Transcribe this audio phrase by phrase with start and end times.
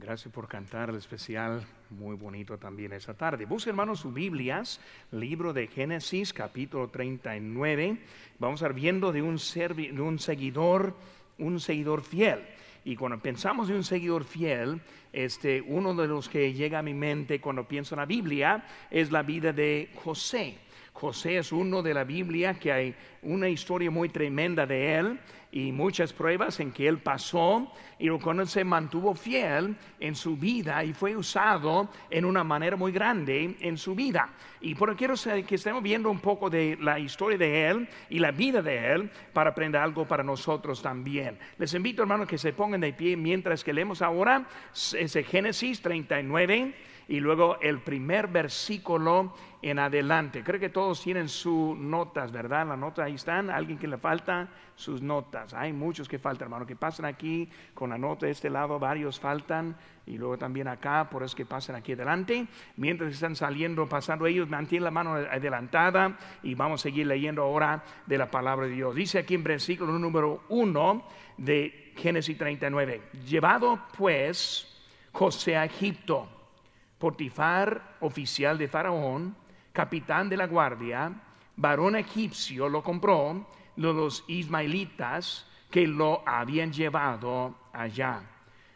[0.00, 3.46] Gracias por cantar el especial, muy bonito también esta tarde.
[3.46, 7.98] Busquen hermanos sus Biblias, libro de Génesis, capítulo 39.
[8.38, 10.94] Vamos a estar viendo de un, de un seguidor,
[11.38, 12.38] un seguidor fiel.
[12.84, 14.80] Y cuando pensamos de un seguidor fiel,
[15.12, 19.10] este, uno de los que llega a mi mente cuando pienso en la Biblia es
[19.10, 20.58] la vida de José.
[20.98, 25.20] José es uno de la Biblia que hay una historia muy tremenda de él
[25.52, 30.82] y muchas pruebas en que él pasó y cuando se mantuvo fiel en su vida
[30.82, 34.30] y fue usado en una manera muy grande en su vida.
[34.60, 35.14] Y por quiero
[35.46, 39.10] que estemos viendo un poco de la historia de él y la vida de él
[39.32, 41.38] para aprender algo para nosotros también.
[41.58, 46.74] Les invito hermanos que se pongan de pie mientras que leemos ahora ese Génesis 39
[47.08, 50.44] y luego el primer versículo en adelante.
[50.44, 52.66] Creo que todos tienen sus notas, ¿verdad?
[52.68, 53.48] Las notas ahí están.
[53.48, 55.54] ¿Alguien que le falta sus notas?
[55.54, 59.18] Hay muchos que faltan, hermano, que pasan aquí con la nota de este lado, varios
[59.18, 59.74] faltan.
[60.06, 62.46] Y luego también acá, por eso que pasan aquí adelante.
[62.76, 67.82] Mientras están saliendo, pasando ellos, mantienen la mano adelantada y vamos a seguir leyendo ahora
[68.06, 68.94] de la palabra de Dios.
[68.94, 71.04] Dice aquí en versículo número 1
[71.38, 73.00] de Génesis 39.
[73.26, 74.66] Llevado pues
[75.12, 76.37] José a Egipto
[76.98, 79.36] Potifar, oficial de Faraón,
[79.72, 81.12] capitán de la guardia,
[81.56, 83.46] varón egipcio, lo compró
[83.76, 88.22] de los ismaelitas que lo habían llevado allá.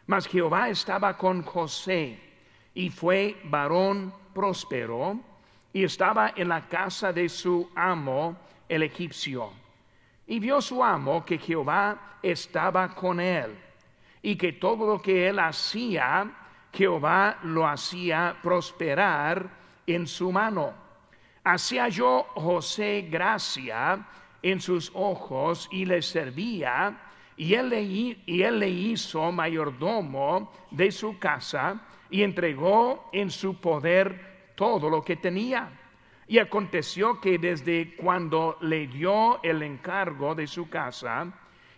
[0.07, 2.19] Mas Jehová estaba con José
[2.73, 5.19] y fue varón próspero
[5.73, 8.37] y estaba en la casa de su amo,
[8.69, 9.51] el egipcio.
[10.27, 13.55] Y vio su amo que Jehová estaba con él
[14.21, 16.31] y que todo lo que él hacía
[16.73, 19.49] Jehová lo hacía prosperar
[19.85, 20.73] en su mano.
[21.43, 24.05] Hacía yo José gracia
[24.41, 26.99] en sus ojos y le servía,
[27.37, 33.59] y él le, y él le hizo mayordomo de su casa y entregó en su
[33.59, 35.79] poder todo lo que tenía.
[36.27, 41.31] Y aconteció que desde cuando le dio el encargo de su casa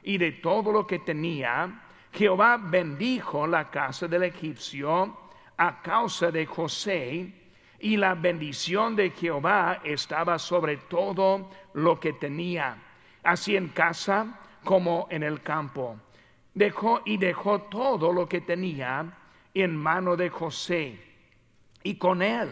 [0.03, 1.84] y de todo lo que tenía,
[2.15, 5.17] Jehová bendijo la casa del egipcio
[5.57, 7.33] a causa de José,
[7.79, 12.77] y la bendición de Jehová estaba sobre todo lo que tenía,
[13.21, 15.97] así en casa como en el campo.
[16.53, 19.05] Dejó y dejó todo lo que tenía
[19.53, 20.97] en mano de José,
[21.83, 22.49] y con él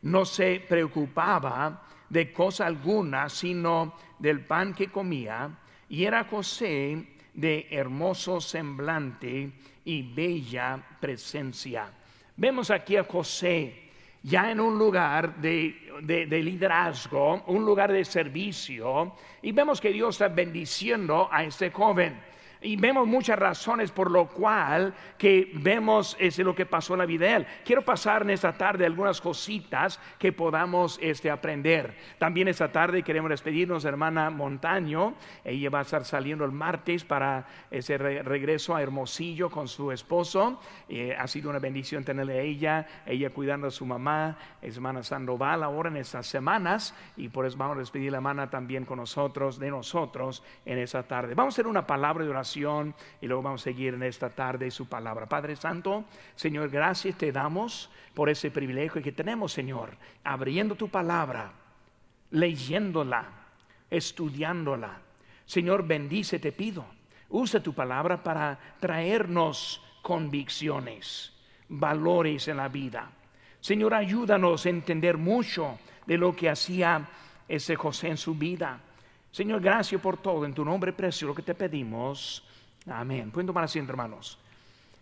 [0.00, 5.50] no se preocupaba de cosa alguna, sino del pan que comía,
[5.90, 9.52] y era José de hermoso semblante
[9.84, 11.90] y bella presencia.
[12.36, 13.82] Vemos aquí a José
[14.22, 20.14] ya en un lugar de, de, liderazgo, un lugar de servicio, y vemos que Dios
[20.14, 22.20] está bendiciendo a este joven.
[22.62, 27.06] Y vemos muchas razones por lo cual que vemos es lo que pasó en la
[27.06, 27.46] vida de él.
[27.64, 31.96] Quiero pasar en esta tarde algunas cositas que podamos este, aprender.
[32.18, 35.14] También esta tarde queremos despedirnos de hermana Montaño.
[35.44, 40.60] Ella va a estar saliendo el martes para ese regreso a Hermosillo con su esposo.
[40.88, 45.64] Eh, ha sido una bendición tenerle a ella, ella cuidando a su mamá, hermana Sandoval
[45.64, 46.94] ahora en estas semanas.
[47.16, 50.78] Y por eso vamos a despedir a la hermana también con nosotros, de nosotros en
[50.78, 51.34] esta tarde.
[51.34, 54.70] Vamos a hacer una palabra de oración y luego vamos a seguir en esta tarde
[54.70, 55.26] su palabra.
[55.26, 56.04] Padre Santo,
[56.34, 61.52] Señor, gracias te damos por ese privilegio que tenemos, Señor, abriendo tu palabra,
[62.30, 63.26] leyéndola,
[63.90, 65.00] estudiándola.
[65.46, 66.84] Señor, bendice, te pido.
[67.30, 71.32] Usa tu palabra para traernos convicciones,
[71.68, 73.10] valores en la vida.
[73.60, 77.08] Señor, ayúdanos a entender mucho de lo que hacía
[77.48, 78.80] ese José en su vida
[79.32, 80.44] Señor, gracias por todo.
[80.44, 82.44] En tu nombre precioso lo que te pedimos.
[82.86, 83.30] Amén.
[83.30, 84.38] Pueden tomar asiento, hermanos.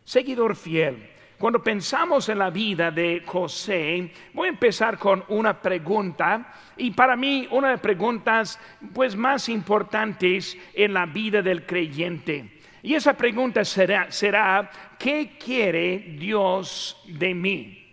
[0.05, 1.11] Seguidor fiel.
[1.37, 7.17] Cuando pensamos en la vida de José, voy a empezar con una pregunta y para
[7.17, 8.61] mí una de las preguntas
[8.93, 12.61] pues más importantes en la vida del creyente.
[12.83, 17.87] Y esa pregunta será, será ¿qué quiere Dios de mí?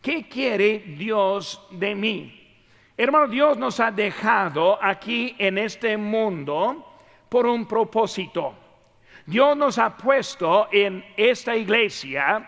[0.00, 2.37] ¿Qué quiere Dios de mí?
[3.00, 6.96] Hermano, Dios nos ha dejado aquí en este mundo
[7.28, 8.54] por un propósito.
[9.24, 12.44] Dios nos ha puesto en esta iglesia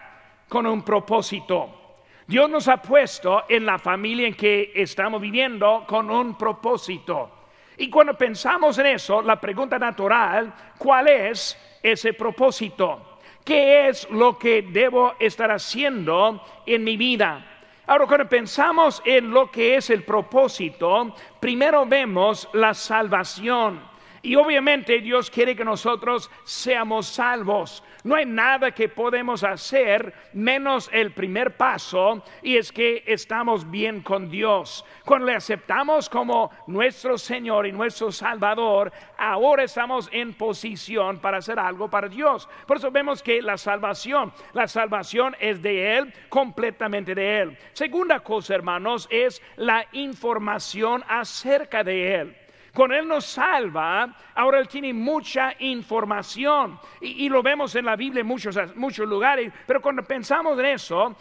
[0.48, 2.00] con un propósito.
[2.26, 7.30] Dios nos ha puesto en la familia en que estamos viviendo con un propósito.
[7.76, 13.20] Y cuando pensamos en eso, la pregunta natural, ¿cuál es ese propósito?
[13.44, 17.49] ¿Qué es lo que debo estar haciendo en mi vida?
[17.90, 23.89] Ahora, cuando pensamos en lo que es el propósito, primero vemos la salvación.
[24.22, 27.82] Y obviamente Dios quiere que nosotros seamos salvos.
[28.04, 34.02] No hay nada que podemos hacer menos el primer paso y es que estamos bien
[34.02, 34.84] con Dios.
[35.06, 41.58] Cuando le aceptamos como nuestro Señor y nuestro Salvador, ahora estamos en posición para hacer
[41.58, 42.48] algo para Dios.
[42.66, 47.58] Por eso vemos que la salvación, la salvación es de Él, completamente de Él.
[47.72, 52.36] Segunda cosa, hermanos, es la información acerca de Él.
[52.80, 58.22] Con Él nos salva, ahora Él tiene mucha información y, lo vemos en la Biblia
[58.22, 61.14] en muchos, muchos lugares, pero cuando pensamos en eso,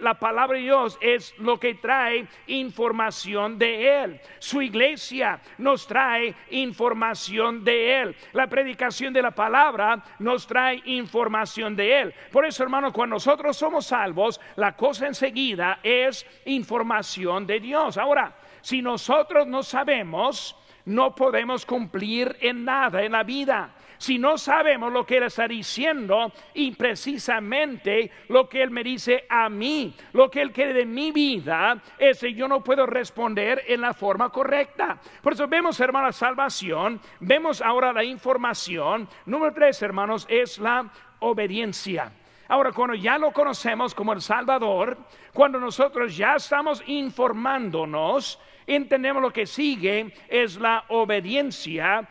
[0.00, 4.20] la palabra de Dios es lo que trae información de Él.
[4.38, 8.16] Su iglesia nos trae información de Él.
[8.34, 12.14] La predicación de la palabra nos trae información de Él.
[12.30, 17.96] Por eso, hermano, cuando nosotros somos salvos, la cosa enseguida es información de Dios.
[17.96, 20.54] Ahora, si nosotros no sabemos,
[20.88, 23.74] no podemos cumplir en nada en la vida.
[23.98, 29.24] Si no sabemos lo que Él está diciendo y precisamente lo que Él me dice
[29.28, 33.80] a mí, lo que Él quiere de mi vida, ese yo no puedo responder en
[33.80, 34.98] la forma correcta.
[35.20, 39.08] Por eso vemos, hermanos, salvación, vemos ahora la información.
[39.26, 42.12] Número tres, hermanos, es la obediencia.
[42.46, 44.96] Ahora, cuando ya lo conocemos como el Salvador,
[45.34, 48.40] cuando nosotros ya estamos informándonos,
[48.74, 52.08] entendemos lo que sigue es la obediencia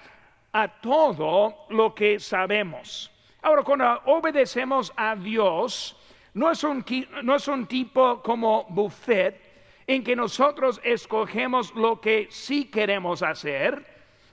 [0.52, 3.12] a todo lo que sabemos.
[3.42, 5.96] Ahora, cuando obedecemos a Dios,
[6.34, 6.84] no es un,
[7.24, 9.40] no es un tipo como buffet
[9.86, 13.86] en que nosotros escogemos lo que sí queremos hacer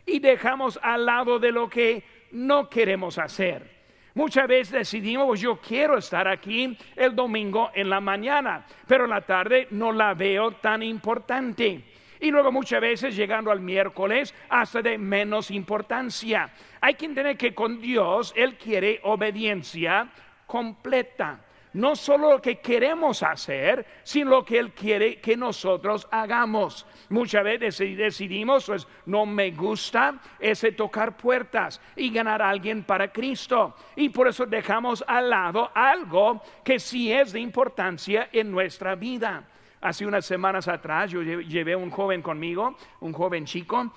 [0.06, 3.72] y dejamos al lado de lo que no queremos hacer.
[4.14, 9.10] Muchas veces decidimos, pues yo quiero estar aquí el domingo en la mañana, pero en
[9.10, 11.84] la tarde no la veo tan importante.
[12.24, 16.48] Y luego muchas veces llegando al miércoles hasta de menos importancia.
[16.80, 20.08] Hay que entender que con Dios Él quiere obediencia
[20.46, 21.44] completa
[21.74, 26.86] no solo lo que queremos hacer, sino lo que Él quiere que nosotros hagamos.
[27.08, 33.12] Muchas veces decidimos, pues no me gusta ese tocar puertas y ganar a alguien para
[33.12, 33.74] Cristo.
[33.96, 39.44] Y por eso dejamos al lado algo que sí es de importancia en nuestra vida.
[39.84, 43.92] Hace unas semanas atrás yo llevé un joven conmigo, un joven chico,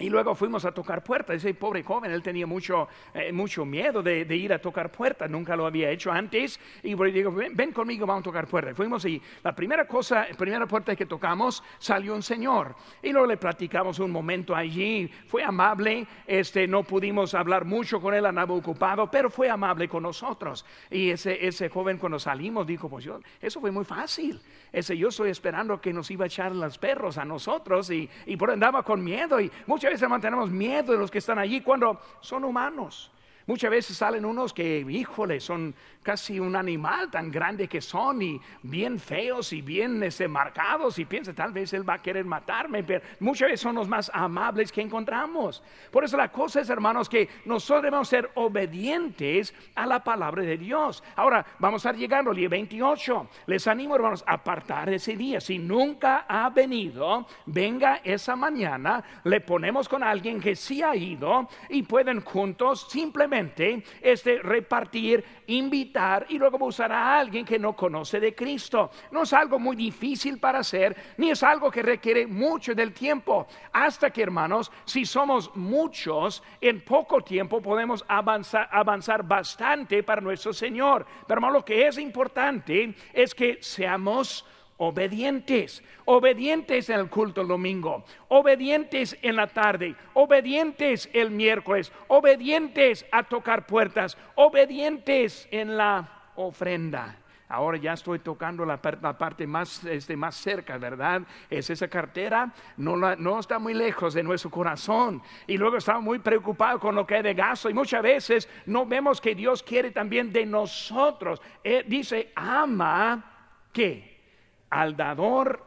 [0.00, 1.36] y luego fuimos a tocar puertas.
[1.36, 5.28] Ese pobre joven, él tenía mucho, eh, mucho miedo de, ir a tocar puertas.
[5.28, 6.60] Nunca lo había hecho antes.
[6.84, 8.76] Y digo, ven, conmigo, vamos a tocar puertas.
[8.76, 12.76] Fuimos y la primera cosa, primera puerta que tocamos, salió un señor.
[13.02, 15.10] Y luego le platicamos un momento allí.
[15.26, 16.06] Fue amable.
[16.28, 20.64] Este, no pudimos hablar mucho con él, andaba ocupado, pero fue amable con nosotros.
[20.92, 24.40] Y ese, ese joven cuando salimos dijo, pues yo, eso fue muy fácil.
[24.72, 28.36] Ese yo estoy esperando que nos iba a echar los perros a nosotros y, y
[28.36, 29.40] por andaba con miedo.
[29.40, 33.10] Y muchas veces mantenemos miedo de los que están allí cuando son humanos.
[33.48, 38.38] Muchas veces salen unos que, híjole, son casi un animal tan grande que son y
[38.62, 42.84] bien feos y bien este, marcados y piensa, tal vez él va a querer matarme,
[42.84, 45.62] pero muchas veces son los más amables que encontramos.
[45.90, 50.58] Por eso la cosa es, hermanos, que nosotros debemos ser obedientes a la palabra de
[50.58, 51.02] Dios.
[51.16, 53.28] Ahora, vamos a llegando al día 28.
[53.46, 55.40] Les animo, hermanos, a apartar ese día.
[55.40, 61.48] Si nunca ha venido, venga esa mañana, le ponemos con alguien que sí ha ido
[61.70, 63.37] y pueden juntos simplemente
[64.00, 68.90] es de repartir, invitar y luego usar a alguien que no conoce de Cristo.
[69.10, 73.46] No es algo muy difícil para hacer, ni es algo que requiere mucho del tiempo.
[73.72, 80.52] Hasta que, hermanos, si somos muchos, en poco tiempo podemos avanzar, avanzar bastante para nuestro
[80.52, 81.06] Señor.
[81.26, 84.44] Pero, hermano, lo que es importante es que seamos
[84.78, 93.04] obedientes, obedientes en el culto el domingo, obedientes en la tarde, obedientes el miércoles, obedientes
[93.12, 97.16] a tocar puertas, obedientes en la ofrenda.
[97.50, 101.22] Ahora ya estoy tocando la, parte más, este, más cerca, ¿verdad?
[101.48, 105.22] Es esa cartera, no, no está muy lejos de nuestro corazón.
[105.46, 107.70] Y luego estamos muy preocupados con lo que hay de gasto.
[107.70, 111.40] Y muchas veces no vemos que Dios quiere también de nosotros.
[111.64, 113.24] Eh, dice, ama,
[113.72, 114.17] ¿qué?
[114.70, 115.64] Al dador,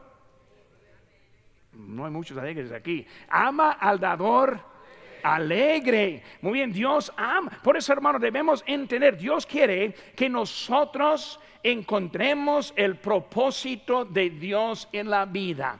[1.72, 4.72] no hay muchos alegres aquí, ama al dador
[5.22, 6.22] alegre.
[6.40, 7.50] Muy bien, Dios ama.
[7.62, 15.10] Por eso, hermano, debemos entender, Dios quiere que nosotros encontremos el propósito de Dios en
[15.10, 15.78] la vida.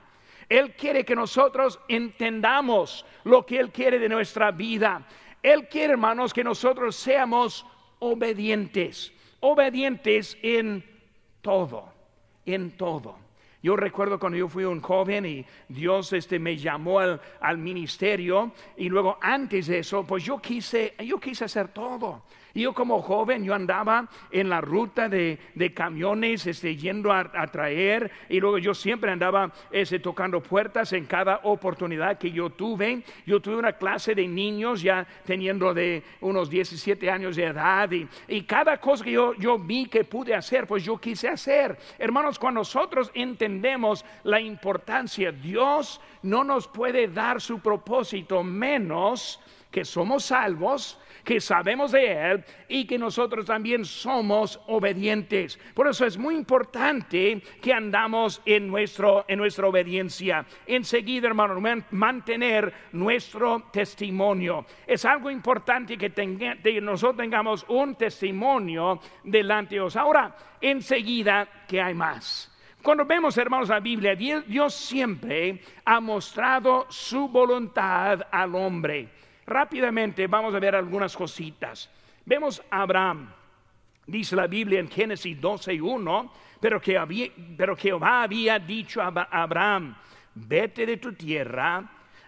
[0.48, 5.06] Él quiere que nosotros entendamos lo que Él quiere de nuestra vida.
[5.42, 7.66] Él quiere, hermanos, que nosotros seamos
[7.98, 10.84] obedientes, obedientes en
[11.40, 11.91] todo
[12.46, 13.16] en todo.
[13.62, 18.52] Yo recuerdo cuando yo fui un joven y Dios este, me llamó al, al ministerio
[18.76, 22.22] y luego antes de eso, pues yo quise, yo quise hacer todo.
[22.54, 25.38] Y yo como joven, yo andaba en la ruta de,
[25.74, 31.40] camiones, este, yendo a, traer, y luego yo siempre andaba este, tocando puertas en cada
[31.44, 33.02] oportunidad que yo tuve.
[33.26, 38.06] Yo tuve una clase de niños ya teniendo de unos 17 años de edad, y,
[38.28, 41.78] y cada cosa que yo, yo vi que pude hacer, pues yo quise hacer.
[41.98, 49.40] Hermanos, cuando nosotros entendemos la importancia, Dios no nos puede dar su propósito menos
[49.70, 55.58] que somos salvos que sabemos de Él y que nosotros también somos obedientes.
[55.74, 60.44] Por eso es muy importante que andamos en, nuestro, en nuestra obediencia.
[60.66, 61.60] Enseguida, hermano,
[61.90, 64.66] mantener nuestro testimonio.
[64.86, 69.96] Es algo importante que, nosotros tengamos un testimonio delante de Dios.
[69.96, 72.52] Ahora, enseguida, que hay más?
[72.82, 79.08] Cuando vemos, hermanos, la Biblia, Dios siempre ha mostrado su voluntad al hombre.
[79.46, 81.90] Rápidamente vamos a ver algunas cositas.
[82.24, 83.32] Vemos a Abraham.
[84.06, 86.30] Dice la Biblia en Génesis 12.1,
[86.60, 89.96] pero, que pero Jehová había dicho a Abraham,
[90.34, 91.84] vete de tu tierra,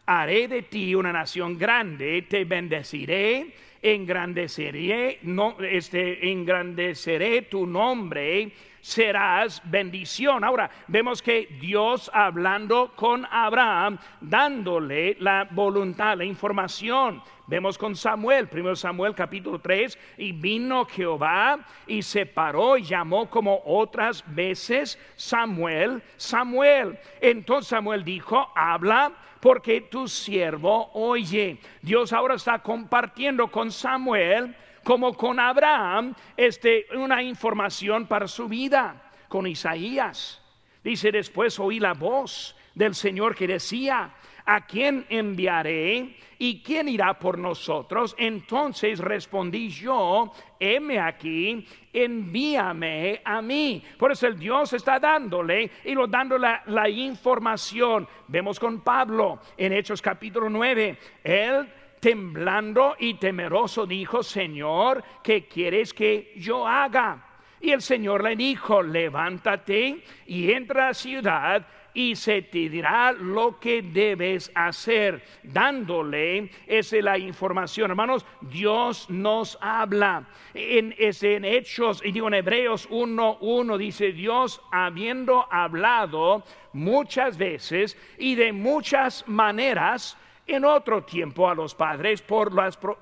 [0.06, 8.52] haré de ti una nación grande, te bendeciré, engrandeceré, no, este, engrandeceré tu nombre
[8.84, 10.44] serás bendición.
[10.44, 17.22] Ahora, vemos que Dios hablando con Abraham, dándole la voluntad, la información.
[17.46, 23.30] Vemos con Samuel, primero Samuel capítulo 3, y vino Jehová y se paró y llamó
[23.30, 26.98] como otras veces Samuel, Samuel.
[27.22, 31.58] Entonces Samuel dijo, habla porque tu siervo oye.
[31.80, 39.10] Dios ahora está compartiendo con Samuel como con Abraham, este, una información para su vida,
[39.28, 40.40] con Isaías.
[40.84, 44.14] Dice después oí la voz del Señor que decía,
[44.44, 46.16] ¿a quién enviaré?
[46.38, 48.14] ¿Y quién irá por nosotros?
[48.18, 53.82] Entonces respondí yo, heme aquí, envíame a mí.
[53.98, 58.06] Por eso el Dios está dándole y lo dando la, la información.
[58.28, 60.98] Vemos con Pablo en Hechos capítulo 9.
[61.22, 61.66] Él
[62.04, 67.38] temblando y temeroso dijo, Señor, ¿qué quieres que yo haga?
[67.62, 73.10] Y el Señor le dijo, levántate y entra a la ciudad y se te dirá
[73.12, 77.90] lo que debes hacer, dándole esa la información.
[77.90, 80.26] Hermanos, Dios nos habla.
[80.52, 86.44] En, en Hechos, y digo en Hebreos 1.1 dice, Dios habiendo hablado
[86.74, 92.52] muchas veces y de muchas maneras, en otro tiempo a los padres por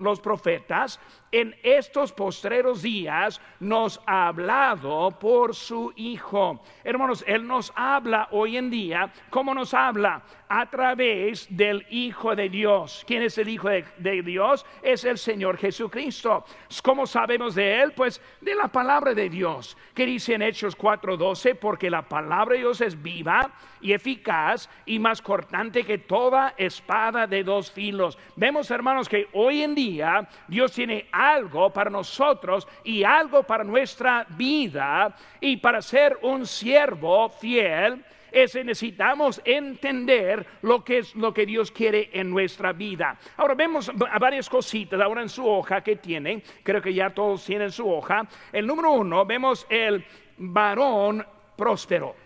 [0.01, 1.01] los profetas,
[1.33, 6.63] en estos postreros días nos ha hablado por su Hijo.
[6.85, 10.23] Hermanos, Él nos habla hoy en día, ¿cómo nos habla?
[10.49, 13.03] A través del Hijo de Dios.
[13.07, 14.67] ¿Quién es el Hijo de, Dios?
[14.83, 16.45] Es el Señor Jesucristo.
[16.83, 17.93] ¿Cómo sabemos de Él?
[17.93, 22.61] Pues de la palabra de Dios, que dice en Hechos 4:12, porque la palabra de
[22.61, 28.19] Dios es viva y eficaz y más cortante que toda espada de dos filos.
[28.37, 34.27] Vemos, hermanos, que hoy en día Dios tiene algo para nosotros y algo para nuestra
[34.31, 41.45] vida y para ser un siervo fiel es necesitamos entender lo que es lo que
[41.45, 43.19] Dios quiere en nuestra vida.
[43.37, 47.71] Ahora vemos varias cositas ahora en su hoja que tienen, creo que ya todos tienen
[47.71, 48.27] su hoja.
[48.53, 50.05] El número uno, vemos el
[50.39, 51.25] varón
[51.57, 52.17] próspero.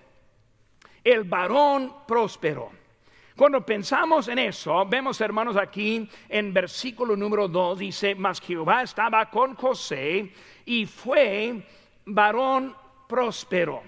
[1.03, 2.86] El varón próspero.
[3.37, 9.29] Cuando pensamos en eso, vemos hermanos aquí en versículo número 2, dice, mas Jehová estaba
[9.29, 10.33] con José
[10.65, 11.63] y fue
[12.07, 12.75] varón
[13.07, 13.83] próspero.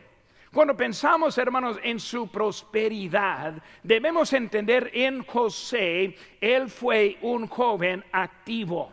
[0.52, 8.92] Cuando pensamos, hermanos, en su prosperidad, debemos entender en José, él fue un joven activo,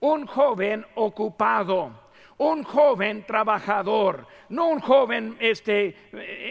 [0.00, 2.07] un joven ocupado
[2.38, 5.96] un joven trabajador, no un joven este,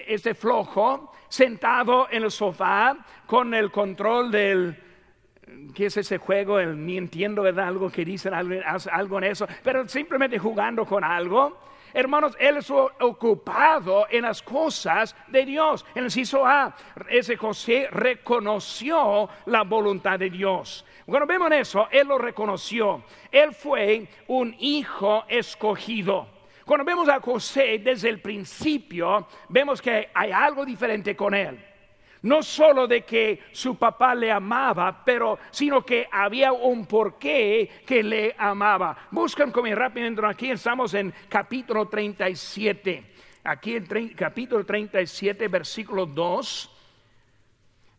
[0.07, 4.77] este flojo, sentado en el sofá con el control del,
[5.73, 6.59] ¿qué es ese juego?
[6.59, 7.43] El, ni entiendo.
[7.43, 8.55] Algo que dicen, algo,
[8.91, 11.65] algo en eso, pero simplemente jugando con algo.
[11.93, 15.85] Hermanos, él es ocupado en las cosas de Dios.
[15.95, 16.75] En el inciso A,
[17.09, 20.85] ese José reconoció la voluntad de Dios.
[21.07, 23.01] Cuando vemos eso, él lo reconoció.
[23.31, 26.27] Él fue un hijo escogido.
[26.65, 31.57] Cuando vemos a José desde el principio, vemos que hay algo diferente con él.
[32.23, 38.03] No solo de que su papá le amaba, pero sino que había un porqué que
[38.03, 39.07] le amaba.
[39.11, 43.13] Buscan conmigo rápidamente aquí, estamos en capítulo 37.
[43.45, 46.76] aquí en capítulo 37, versículo 2.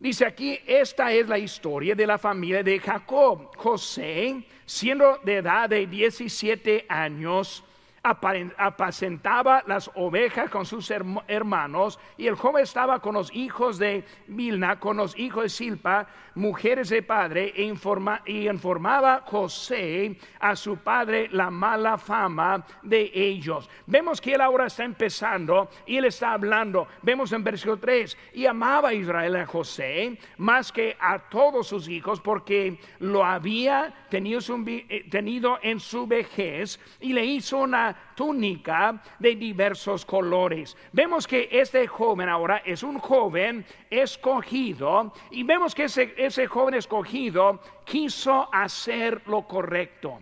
[0.01, 3.51] Dice aquí, esta es la historia de la familia de Jacob.
[3.57, 7.65] José, siendo de edad de 17 años,
[8.09, 14.79] apacentaba las ovejas con sus hermanos y el joven estaba con los hijos de Vilna,
[14.79, 20.77] con los hijos de Silpa, mujeres de padre, e informa, y informaba José a su
[20.79, 23.69] padre la mala fama de ellos.
[23.87, 26.87] Vemos que él ahora está empezando y él está hablando.
[27.03, 31.89] Vemos en versículo 3, y amaba a Israel a José más que a todos sus
[31.89, 39.01] hijos porque lo había tenido, eh, tenido en su vejez y le hizo una túnica
[39.19, 40.77] de diversos colores.
[40.93, 46.75] Vemos que este joven ahora es un joven escogido y vemos que ese, ese joven
[46.75, 50.21] escogido quiso hacer lo correcto.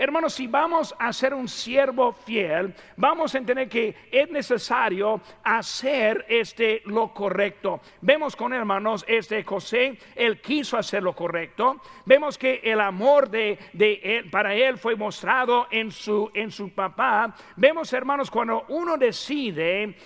[0.00, 6.24] Hermanos, si vamos a ser un siervo fiel, vamos a entender que es necesario hacer
[6.28, 7.80] este lo correcto.
[8.00, 11.82] Vemos con hermanos, este José, él quiso hacer lo correcto.
[12.04, 17.34] Vemos que el amor de, él, para él fue mostrado en su, en su papá.
[17.56, 19.96] Vemos, hermanos, cuando uno decide,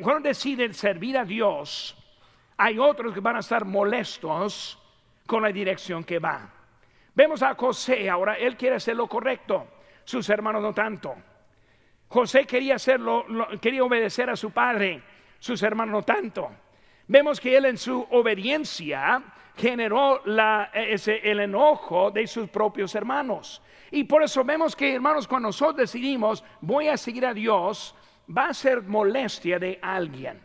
[0.00, 1.94] cuando decide servir a Dios,
[2.56, 4.78] hay otros que van a estar molestos
[5.26, 6.61] con la dirección que va.
[7.14, 9.66] Vemos a José ahora, él quiere hacer lo correcto,
[10.04, 11.14] sus hermanos no tanto.
[12.08, 13.26] José quería hacerlo,
[13.60, 15.02] quería obedecer a su padre,
[15.38, 16.50] sus hermanos no tanto.
[17.08, 19.22] Vemos que él en su obediencia
[19.56, 23.62] generó el enojo de sus propios hermanos.
[23.90, 27.94] Y por eso vemos que, hermanos, cuando nosotros decidimos, voy a seguir a Dios,
[28.34, 30.40] va a ser molestia de alguien.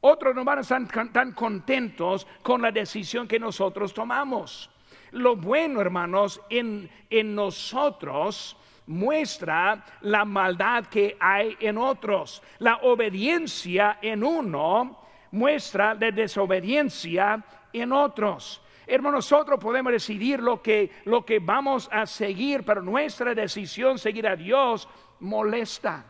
[0.00, 4.71] Otros no van a estar tan contentos con la decisión que nosotros tomamos.
[5.12, 6.90] Lo bueno, hermanos, en,
[7.34, 12.42] nosotros muestra la maldad que hay en otros.
[12.58, 14.98] La obediencia en uno
[15.30, 18.62] muestra la desobediencia en otros.
[18.86, 24.26] Hermanos, nosotros podemos decidir lo que, lo que vamos a seguir, pero nuestra decisión seguir
[24.26, 24.88] a Dios
[25.20, 26.04] molesta,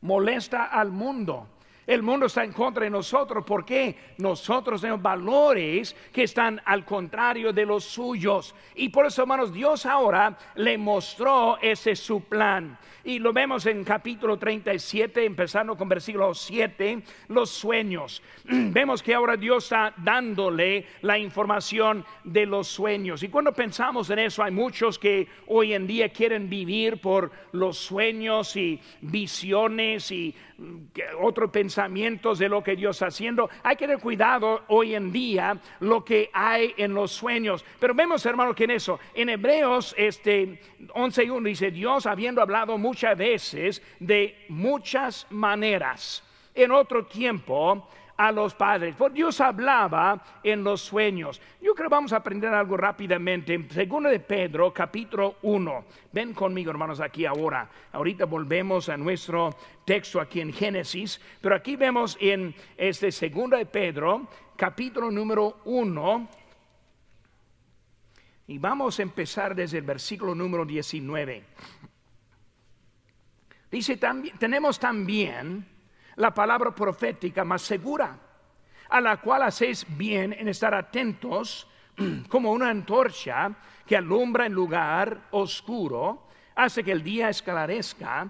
[0.00, 1.48] molesta al mundo.
[1.86, 7.52] El mundo está en contra de nosotros porque nosotros tenemos valores que están al contrario
[7.52, 8.54] de los suyos.
[8.74, 12.78] Y por eso, hermanos, Dios ahora le mostró ese su plan.
[13.06, 18.22] Y lo vemos en capítulo 37, empezando con versículo 7, los sueños.
[18.44, 23.22] vemos que ahora Dios está dándole la información de los sueños.
[23.22, 27.76] Y cuando pensamos en eso, hay muchos que hoy en día quieren vivir por los
[27.76, 30.34] sueños y visiones y
[31.20, 33.50] otros pensamientos de lo que Dios está haciendo.
[33.64, 37.64] Hay que tener cuidado hoy en día lo que hay en los sueños.
[37.80, 40.60] Pero vemos, hermanos, que en eso, en Hebreos este,
[40.92, 46.22] 11 y 1 dice, Dios habiendo hablado muchas veces de muchas maneras
[46.54, 48.94] en otro tiempo a los padres.
[48.94, 51.40] Por Dios hablaba en los sueños.
[51.60, 53.66] Yo creo que vamos a aprender algo rápidamente.
[53.70, 55.84] Segundo de Pedro, capítulo 1.
[56.12, 57.68] Ven conmigo, hermanos, aquí ahora.
[57.92, 59.50] Ahorita volvemos a nuestro
[59.84, 66.28] texto aquí en Génesis, pero aquí vemos en este segundo de Pedro, capítulo número 1.
[68.46, 71.44] Y vamos a empezar desde el versículo número 19.
[73.70, 75.73] Dice, también, tenemos también
[76.16, 78.18] la palabra profética más segura,
[78.88, 81.66] a la cual hacéis bien en estar atentos
[82.28, 83.52] como una antorcha
[83.86, 88.28] que alumbra en lugar oscuro, hace que el día esclarezca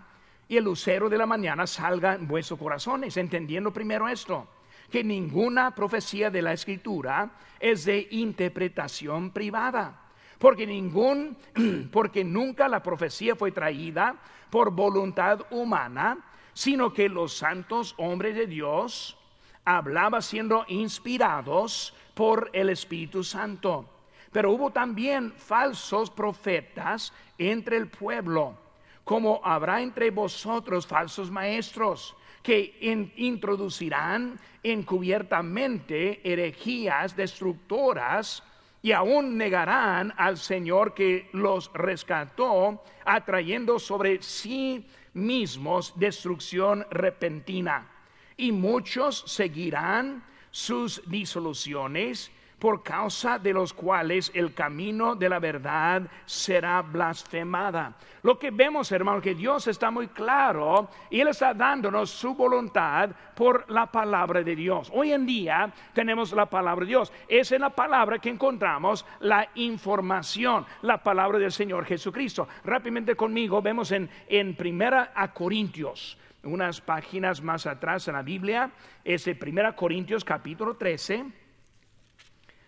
[0.49, 4.49] y el lucero de la mañana salga en vuestros corazones, entendiendo primero esto,
[4.90, 10.01] que ninguna profecía de la escritura es de interpretación privada,
[10.38, 11.37] porque ningún
[11.92, 14.16] porque nunca la profecía fue traída
[14.51, 16.18] por voluntad humana,
[16.55, 19.17] sino que los santos hombres de Dios
[19.64, 23.88] hablaban siendo inspirados por el Espíritu Santo.
[24.33, 28.57] Pero hubo también falsos profetas entre el pueblo,
[29.05, 32.77] como habrá entre vosotros falsos maestros que
[33.17, 38.43] introducirán encubiertamente herejías destructoras
[38.83, 47.90] y aún negarán al Señor que los rescató, atrayendo sobre sí mismos destrucción repentina.
[48.37, 52.31] Y muchos seguirán sus disoluciones
[52.64, 57.92] por causa de los cuales el camino de la verdad será blasfemada.
[58.22, 63.11] Lo que vemos, hermano, que Dios está muy claro y Él está dándonos su voluntad
[63.35, 64.90] por la palabra de Dios.
[64.94, 67.12] Hoy en día tenemos la palabra de Dios.
[67.29, 72.48] Es en la palabra que encontramos la información, la palabra del Señor Jesucristo.
[72.64, 78.70] Rápidamente conmigo vemos en, en Primera a Corintios unas páginas más atrás en la Biblia,
[79.03, 81.43] es de 1 Corintios capítulo 13.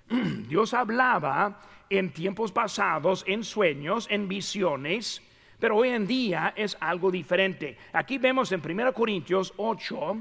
[0.48, 5.22] Dios hablaba en tiempos pasados, en sueños, en visiones,
[5.58, 7.78] pero hoy en día es algo diferente.
[7.92, 10.16] Aquí vemos en 1 Corintios 8,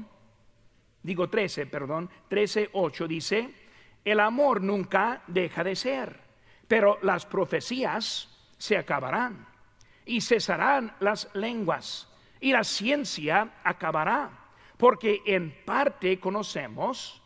[1.02, 3.54] digo 13, perdón, 13, 8 dice,
[4.04, 6.20] el amor nunca deja de ser,
[6.68, 9.46] pero las profecías se acabarán
[10.04, 12.08] y cesarán las lenguas
[12.40, 14.30] y la ciencia acabará,
[14.76, 17.22] porque en parte conocemos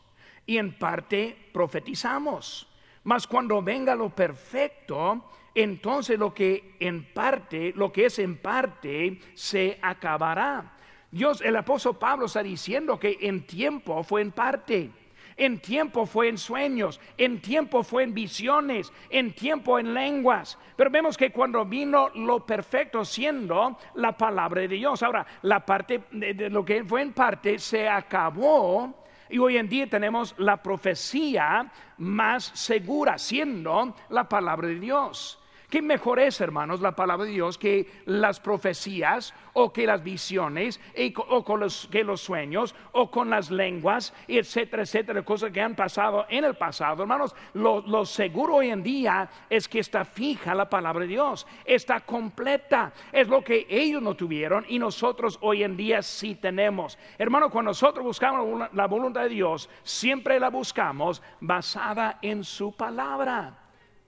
[0.47, 2.67] y en parte profetizamos.
[3.05, 5.25] Mas cuando venga lo perfecto,
[5.55, 10.77] entonces lo que en parte, lo que es en parte, se acabará.
[11.11, 14.91] Dios, el apóstol Pablo está diciendo que en tiempo fue en parte.
[15.37, 20.59] En tiempo fue en sueños, en tiempo fue en visiones, en tiempo en lenguas.
[20.77, 25.03] Pero vemos que cuando vino lo perfecto siendo la palabra de Dios.
[25.03, 29.00] Ahora, la parte de, lo que fue en parte se acabó
[29.31, 35.40] y hoy en día tenemos la profecía más segura, siendo la palabra de Dios.
[35.71, 40.81] ¿Qué mejor es, hermanos, la palabra de Dios que las profecías o que las visiones
[41.29, 45.77] o con los, que los sueños o con las lenguas, etcétera, etcétera, cosas que han
[45.77, 47.03] pasado en el pasado?
[47.03, 52.01] Hermanos, lo, seguro hoy en día es que está fija la palabra de Dios, está
[52.01, 56.99] completa, es lo que ellos no tuvieron y nosotros hoy en día sí tenemos.
[57.17, 63.57] Hermano, cuando nosotros buscamos la voluntad de Dios, siempre la buscamos basada en su palabra.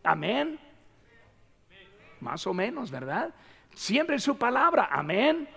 [0.03, 0.71] Amén.
[2.22, 3.35] Más o menos, ¿verdad?
[3.74, 4.88] Siempre su palabra.
[4.90, 5.48] Amén.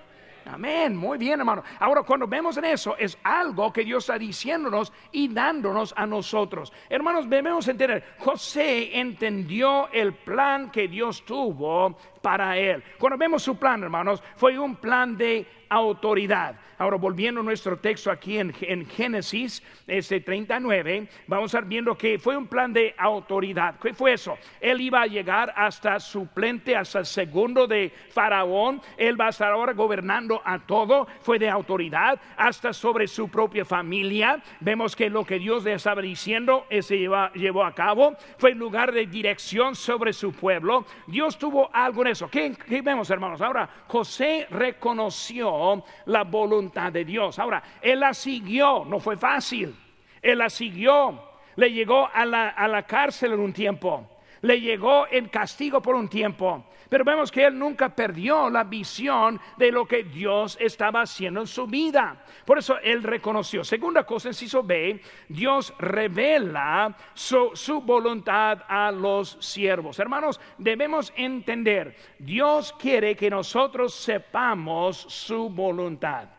[0.46, 1.64] Amén, muy bien hermano.
[1.80, 6.72] Ahora cuando vemos en eso es algo que Dios está diciéndonos y dándonos a nosotros.
[6.88, 12.84] Hermanos, debemos entender, José entendió el plan que Dios tuvo para él.
[12.98, 16.56] Cuando vemos su plan, hermanos, fue un plan de autoridad.
[16.78, 18.52] Ahora, volviendo a nuestro texto aquí en,
[18.86, 23.76] Génesis este 39, vamos a estar viendo que fue un plan de autoridad.
[23.80, 24.38] ¿Qué fue eso?
[24.60, 28.82] Él iba a llegar hasta suplente, hasta el segundo de Faraón.
[28.98, 31.08] Él va a estar ahora gobernando a todo.
[31.22, 34.44] Fue de autoridad hasta sobre su propia familia.
[34.60, 38.18] Vemos que lo que Dios le estaba diciendo eh, se llevó, a cabo.
[38.38, 40.86] Fue en lugar de dirección sobre su pueblo.
[41.08, 42.30] Dios tuvo algo en eso.
[42.30, 43.42] ¿Qué, qué vemos, hermanos?
[43.42, 47.38] Ahora, José reconoció la voluntad de Dios.
[47.40, 49.76] Ahora, él la siguió, no fue fácil.
[50.22, 51.22] Él la siguió,
[51.56, 54.10] le llegó a la, a la cárcel en un tiempo,
[54.46, 56.66] le llegó en castigo por un tiempo.
[56.88, 61.48] Pero vemos que él nunca perdió la visión de lo que Dios estaba haciendo en
[61.48, 62.24] su vida.
[62.46, 63.64] Por eso él reconoció.
[63.64, 69.98] Segunda cosa, inciso B, Dios revela su, su voluntad a los siervos.
[69.98, 76.30] Hermanos, debemos entender, Dios quiere que nosotros sepamos su voluntad.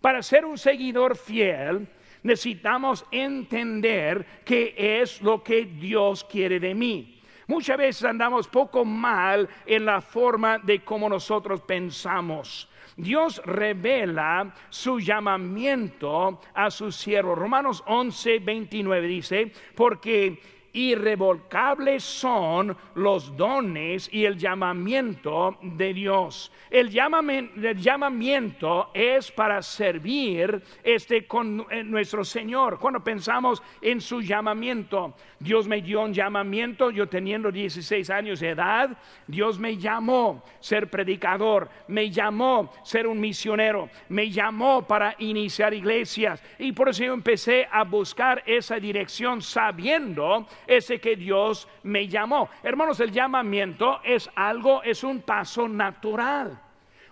[0.00, 1.86] Para ser un seguidor fiel,
[2.24, 7.13] necesitamos entender qué es lo que Dios quiere de mí.
[7.46, 12.68] Muchas veces andamos poco mal en la forma de cómo nosotros pensamos.
[12.96, 17.36] Dios revela su llamamiento a sus siervos.
[17.36, 20.40] Romanos 11, 29 dice, porque
[20.74, 26.52] irrevocables son los dones y el llamamiento de Dios.
[26.68, 32.78] El llamamiento, es para servir este con eh, nuestro Señor.
[32.78, 38.50] Cuando pensamos en su llamamiento, Dios me dio un llamamiento, yo teniendo 16 años de
[38.50, 45.72] edad, Dios me llamó ser predicador, me llamó ser un misionero, me llamó para iniciar
[45.72, 52.08] iglesias y por eso yo empecé a buscar esa dirección sabiendo ese que Dios me
[52.08, 52.48] llamó.
[52.62, 56.60] Hermanos, el llamamiento es algo, es un paso natural.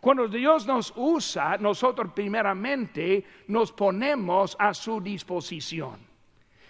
[0.01, 6.13] Cuando Dios nos usa, nosotros primeramente nos ponemos a su disposición.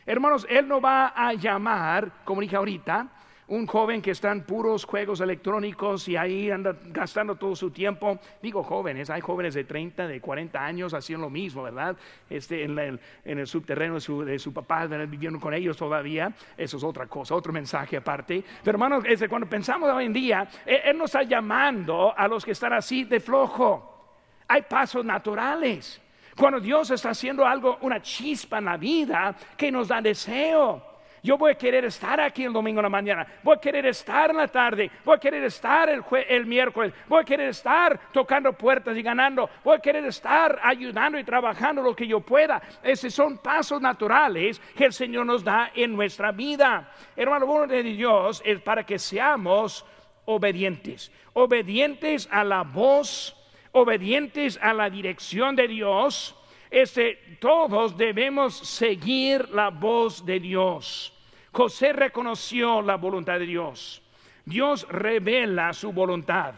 [0.04, 3.08] Hermanos, Él no va a llamar, como dije ahorita,
[3.52, 8.18] un joven que está en puros juegos electrónicos y ahí anda gastando todo su tiempo.
[8.40, 11.94] Digo jóvenes, hay jóvenes de 30, de 40 años haciendo lo mismo, ¿verdad?
[12.30, 16.32] Este, en, el, subterreno de su, papá, viviendo con ellos todavía.
[16.56, 18.42] Eso es otra cosa, otro mensaje aparte.
[18.64, 22.46] Pero hermanos, este, cuando pensamos hoy en día, él, él nos está llamando a los
[22.46, 24.16] que están así de flojo.
[24.48, 26.00] Hay pasos naturales.
[26.38, 30.91] Cuando Dios está haciendo algo, una chispa en la vida que nos da deseo.
[31.22, 34.30] Yo voy a querer estar aquí el domingo en la mañana, voy a querer estar
[34.30, 38.52] en la tarde, voy a querer estar el, el miércoles, voy a querer estar tocando
[38.52, 42.60] puertas y ganando, voy a querer estar ayudando y trabajando lo que yo pueda.
[42.82, 46.90] Esos son pasos naturales que el Señor nos da en nuestra vida.
[47.14, 49.86] Hermano, bueno de Dios es para que seamos
[50.24, 53.36] obedientes, obedientes a la voz
[53.72, 56.36] obedientes a la dirección de Dios,
[56.70, 61.11] este, todos debemos seguir la voz de Dios.
[61.52, 64.02] José reconoció la voluntad de Dios.
[64.44, 66.54] Dios revela su voluntad.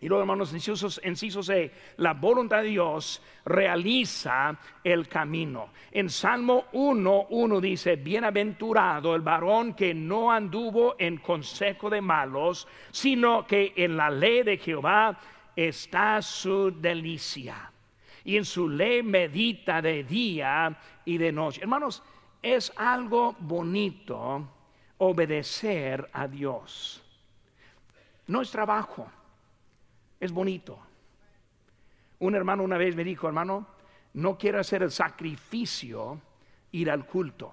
[0.00, 5.70] Y luego, hermanos, incisos, inciso C, la voluntad de Dios realiza el camino.
[5.92, 12.68] En Salmo 1, 1 dice, bienaventurado el varón que no anduvo en consejo de malos,
[12.90, 15.18] sino que en la ley de Jehová
[15.56, 17.70] está su delicia.
[18.24, 21.62] Y en su ley medita de día y de noche.
[21.62, 22.02] Hermanos,
[22.44, 24.48] es algo bonito
[24.98, 27.02] obedecer a Dios.
[28.26, 29.10] No es trabajo
[30.24, 30.78] es bonito.
[32.20, 33.66] Un hermano una vez me dijo, hermano,
[34.14, 36.20] no quiero hacer el sacrificio
[36.72, 37.52] ir al culto.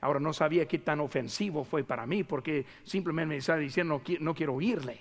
[0.00, 4.34] Ahora no sabía qué tan ofensivo fue para mí porque simplemente me estaba diciendo no,
[4.34, 5.00] quiero oírle.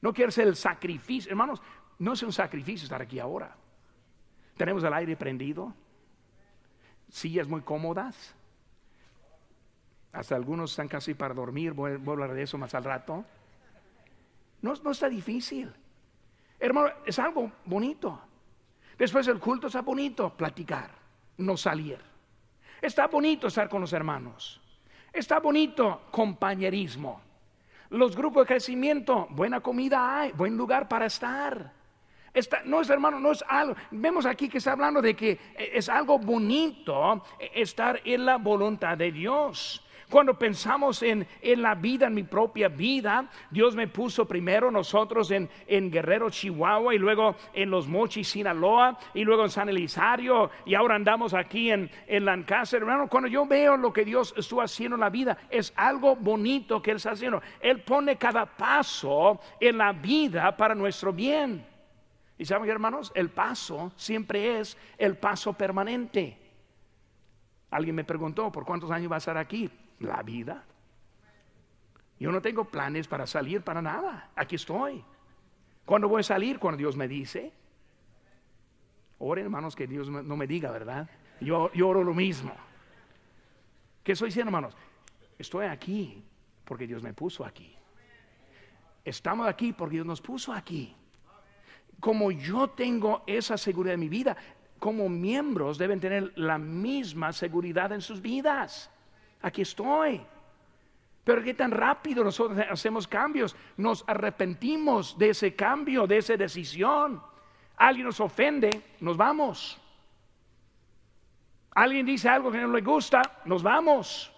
[0.00, 1.30] No quiero hacer el sacrificio.
[1.30, 1.60] Hermanos,
[1.98, 3.56] no es un sacrificio estar aquí ahora.
[4.56, 5.74] Tenemos el aire prendido,
[7.12, 8.34] sillas muy cómodas.
[10.12, 11.72] Hasta algunos están casi para dormir.
[11.72, 13.24] Voy, a hablar de eso más al rato.
[14.62, 15.72] No, está difícil.
[16.58, 18.20] Hermano, es algo bonito.
[18.98, 20.90] Después del culto está bonito platicar,
[21.38, 21.98] no salir.
[22.80, 24.60] Está bonito estar con los hermanos.
[25.12, 27.20] Está bonito compañerismo.
[27.90, 31.72] Los grupos de crecimiento, buena comida hay, buen lugar para estar.
[32.64, 33.74] No es hermano, no es algo.
[33.90, 37.22] Vemos aquí que está hablando de que es algo bonito
[37.54, 39.82] estar en la voluntad de Dios.
[40.12, 45.48] Cuando pensamos en, la vida, en mi propia vida, Dios me puso primero nosotros en,
[45.90, 50.96] Guerrero, Chihuahua, y luego en Los Mochis, Sinaloa, y luego en San Elisario, y ahora
[50.96, 52.82] andamos aquí en, en Lancaster.
[52.82, 56.82] Hermano, cuando yo veo lo que Dios estuvo haciendo en la vida, es algo bonito
[56.82, 57.40] que Él está haciendo.
[57.58, 61.71] Él pone cada paso en la vida para nuestro bien.
[62.42, 66.36] Y saben, hermanos, el paso siempre es el paso permanente.
[67.70, 69.70] Alguien me preguntó, ¿por cuántos años va a estar aquí?
[70.00, 70.64] la vida.
[72.18, 74.32] Yo no tengo planes para salir para nada.
[74.34, 75.04] Aquí estoy.
[75.84, 76.58] ¿Cuándo voy a salir?
[76.58, 77.52] Cuando Dios me dice.
[79.20, 81.08] Oren, hermanos, que Dios no me diga, ¿verdad?
[81.40, 82.52] Yo, yo oro lo mismo.
[84.02, 84.76] ¿Qué estoy diciendo, hermanos?
[85.38, 86.24] Estoy aquí
[86.64, 87.76] porque Dios me puso aquí.
[89.04, 90.96] Estamos aquí porque Dios nos puso aquí.
[92.02, 94.36] Como yo tengo esa seguridad en mi vida,
[94.78, 98.90] como miembros deben tener la misma seguridad en sus vidas
[99.42, 100.20] aquí estoy.
[101.24, 107.22] Pero qué tan rápido nosotros hacemos cambios, nos arrepentimos de ese cambio, de esa decisión.
[107.76, 109.78] Alguien nos ofende, nos vamos.
[111.74, 114.32] Alguien dice algo que no le gusta, nos vamos.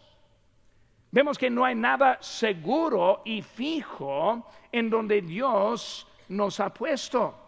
[1.10, 7.43] Vemos que no hay nada seguro y fijo en donde Dios nos ha puesto.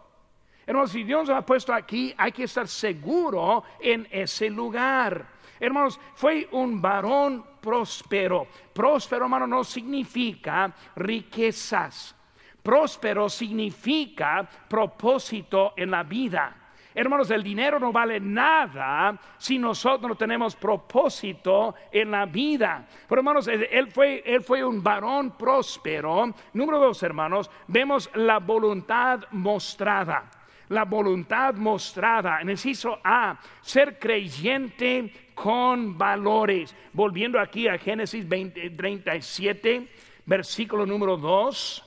[0.67, 5.25] Hermanos, si Dios nos ha puesto aquí, hay que estar seguro en ese lugar.
[5.57, 8.45] Hermanos, fue un varón próspero.
[8.73, 12.13] Próspero, hermano, no significa riquezas.
[12.61, 16.53] Próspero significa propósito en la vida.
[16.93, 22.85] Hermanos, el dinero no vale nada si nosotros no tenemos propósito en la vida.
[23.07, 26.33] Pero hermanos, él fue, él fue un varón próspero.
[26.51, 30.29] Número dos, hermanos, vemos la voluntad mostrada
[30.69, 32.41] la voluntad mostrada.
[32.41, 36.75] En el inciso A, ser creyente con valores.
[36.93, 39.87] Volviendo aquí a Génesis 20, 37,
[40.25, 41.83] versículo número 2.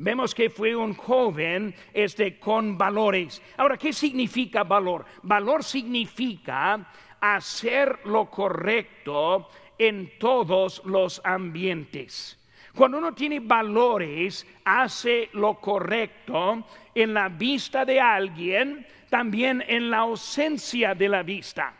[0.00, 3.42] Vemos que fue un joven este, con valores.
[3.56, 5.04] Ahora, ¿qué significa valor?
[5.22, 6.88] Valor significa
[7.20, 12.38] hacer lo correcto en todos los ambientes.
[12.78, 16.62] Cuando uno tiene valores, hace lo correcto
[16.94, 21.74] en la vista de alguien, también en la ausencia de la vista.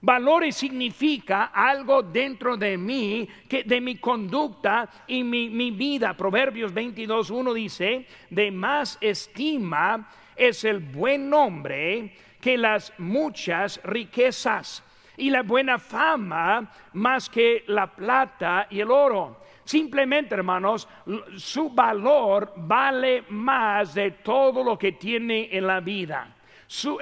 [0.00, 6.16] Valores significa algo dentro de mí, que, de mi conducta y mi, mi vida.
[6.16, 14.82] Proverbios 22.1 dice, de más estima es el buen nombre que las muchas riquezas
[15.18, 19.46] y la buena fama más que la plata y el oro.
[19.68, 20.88] Simplemente, hermanos,
[21.36, 26.34] su valor vale más de todo lo que tiene en la vida.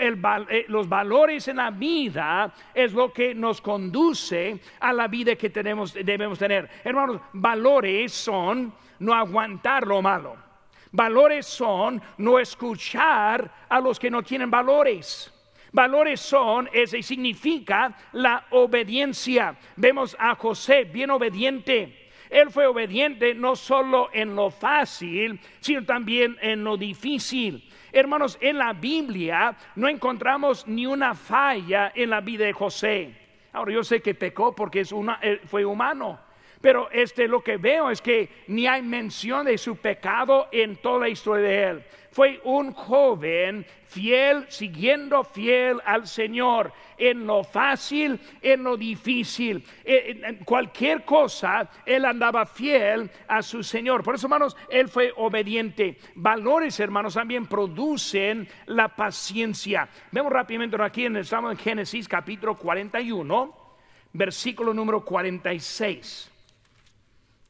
[0.00, 5.50] Eh, los valores en la vida es lo que nos conduce a la vida que
[5.50, 6.68] tenemos, debemos tener.
[6.83, 10.35] Hermanos, valores son no aguantar lo malo.
[10.90, 15.33] Valores son no escuchar a los que no tienen valores.
[15.70, 19.57] Valores son, ese significa la obediencia.
[19.76, 26.36] Vemos a José bien obediente Él fue obediente no solo en lo fácil, sino también
[26.40, 27.68] en lo difícil.
[27.92, 33.14] Hermanos, en la Biblia no encontramos ni una falla en la vida de José.
[33.52, 36.20] Ahora yo sé que pecó porque una, fue humano,
[36.61, 41.01] pero este lo que veo es que ni hay mención de su pecado en toda
[41.01, 41.85] la historia de él
[42.16, 50.37] fue un joven fiel, siguiendo fiel al Señor, en lo fácil, en lo difícil, en
[50.37, 54.03] cualquier cosa, él andaba fiel a su Señor.
[54.03, 55.99] Por eso, hermanos, él fue obediente.
[56.14, 59.87] Valores, hermanos, también producen la paciencia.
[60.11, 63.55] Vemos rápidamente aquí en Salmo de Génesis, capítulo 41,
[64.14, 66.33] versículo número 46.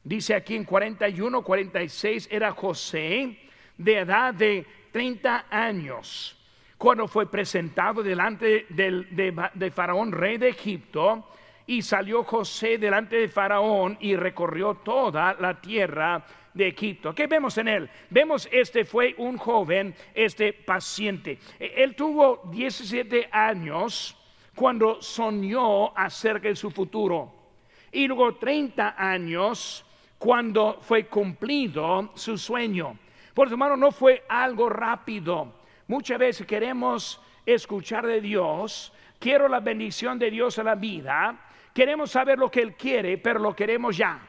[0.07, 3.39] Dice aquí en 41, 46, era José
[3.77, 6.33] de edad de 30 años,
[6.77, 11.27] cuando fue presentado delante de, Faraón, rey de Egipto,
[11.65, 17.13] y salió José delante de Faraón y recorrió toda la tierra de Egipto.
[17.13, 17.89] ¿Qué vemos en él?
[18.09, 21.37] Vemos este fue un joven, este paciente.
[21.59, 24.15] Él tuvo 17 años
[24.55, 27.33] cuando soñó acerca de su futuro.
[27.91, 29.83] Y luego 30 años
[30.17, 32.97] cuando fue cumplido su sueño.
[33.33, 35.53] Por eso, hermano, no fue algo rápido.
[35.87, 41.39] Muchas veces queremos escuchar de Dios, quiero la bendición de Dios en la vida,
[41.73, 44.19] queremos saber lo que Él quiere, pero lo queremos ya.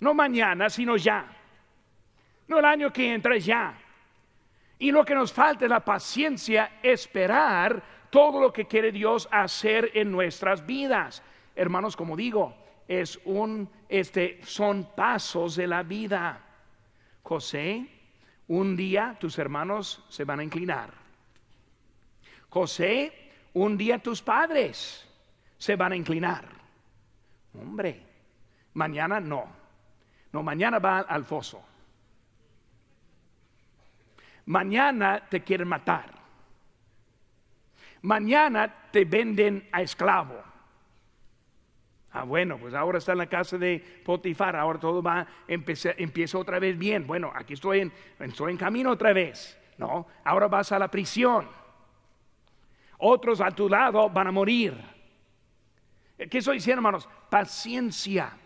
[0.00, 1.26] No mañana, sino ya.
[2.46, 3.78] No el año que entra, ya.
[4.78, 9.90] Y lo que nos falta es la paciencia, esperar todo lo que quiere Dios hacer
[9.94, 11.22] en nuestras vidas.
[11.54, 12.54] Hermanos, como digo,
[12.88, 16.40] es un, este, son pasos de la vida.
[17.22, 17.86] José,
[18.48, 20.90] un día tus hermanos se van a inclinar.
[22.48, 23.12] José,
[23.52, 25.06] un día tus padres
[25.58, 26.48] se van a inclinar.
[27.54, 28.02] Hombre,
[28.72, 29.58] mañana no.
[30.32, 31.62] No, mañana va al foso.
[34.46, 36.10] Mañana te quieren matar.
[38.02, 40.42] Mañana te venden a esclavo.
[42.12, 46.38] Ah, bueno, pues ahora está en la casa de Potifar, ahora todo va, empieza, empieza
[46.38, 47.06] otra vez bien.
[47.06, 49.58] Bueno, aquí estoy en, estoy en camino otra vez.
[49.76, 51.48] No, ahora vas a la prisión.
[52.98, 54.74] Otros a tu lado van a morir.
[56.16, 57.08] ¿Qué estoy diciendo, hermanos?
[57.30, 58.36] Paciencia.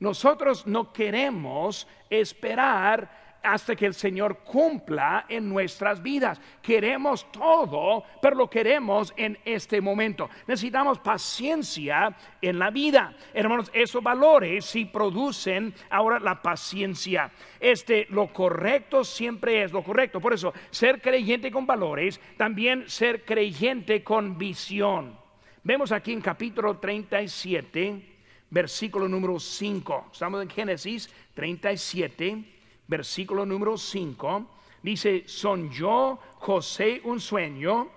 [0.00, 6.40] Nosotros no queremos esperar hasta que el Señor cumpla en nuestras vidas.
[6.62, 10.30] Queremos todo, pero lo queremos en este momento.
[10.46, 13.14] Necesitamos paciencia en la vida.
[13.34, 17.30] Hermanos, esos valores sí producen ahora la paciencia.
[17.58, 20.20] Este, lo correcto siempre es lo correcto.
[20.20, 25.18] Por eso, ser creyente con valores, también ser creyente con visión.
[25.64, 28.02] Vemos aquí en capítulo 37,
[28.50, 30.08] versículo número 5.
[30.12, 32.51] Estamos en Génesis 37
[32.92, 34.46] versículo número 5,
[34.82, 37.88] dice, son yo José un sueño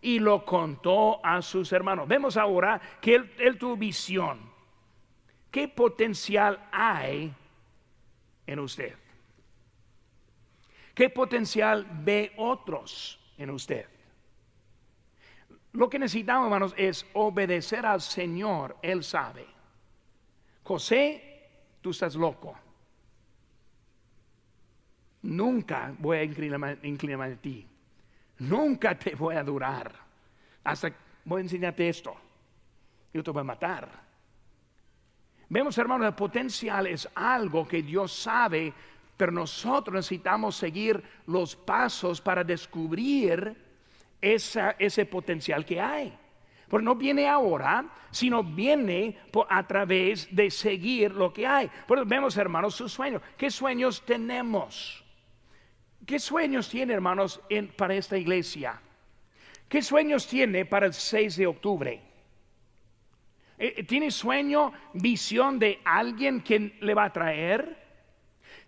[0.00, 2.06] y lo contó a sus hermanos.
[2.06, 4.38] Vemos ahora que él, tuvo visión.
[5.50, 7.34] ¿Qué potencial hay
[8.46, 8.94] en usted?
[10.94, 13.86] ¿Qué potencial ve otros en usted?
[15.72, 18.76] Lo que necesitamos, hermanos, es obedecer al Señor.
[18.80, 19.44] Él sabe.
[20.62, 21.48] José,
[21.82, 22.56] tú estás loco
[25.22, 27.66] nunca voy a inclinarme, a ti.
[28.38, 29.92] Nunca te voy a adorar.
[30.64, 30.92] Hasta
[31.24, 32.16] voy a enseñarte esto.
[33.12, 33.88] Yo te voy a matar.
[35.48, 38.72] Vemos, hermanos, el potencial es algo que Dios sabe,
[39.16, 43.56] pero nosotros necesitamos seguir los pasos para descubrir
[44.20, 46.18] ese potencial que hay.
[46.68, 49.16] Porque no viene ahora, sino viene
[49.48, 51.70] a través de seguir lo que hay.
[51.86, 53.22] Por eso vemos, hermanos, sus sueños.
[53.36, 55.04] ¿Qué sueños tenemos?
[56.06, 57.40] ¿Qué sueños tiene, hermanos,
[57.76, 58.80] para esta iglesia?
[59.68, 62.00] ¿Qué sueños tiene para el 6 de octubre?
[63.58, 67.84] Eh, eh, ¿Tiene sueño, visión de alguien quien le va a traer?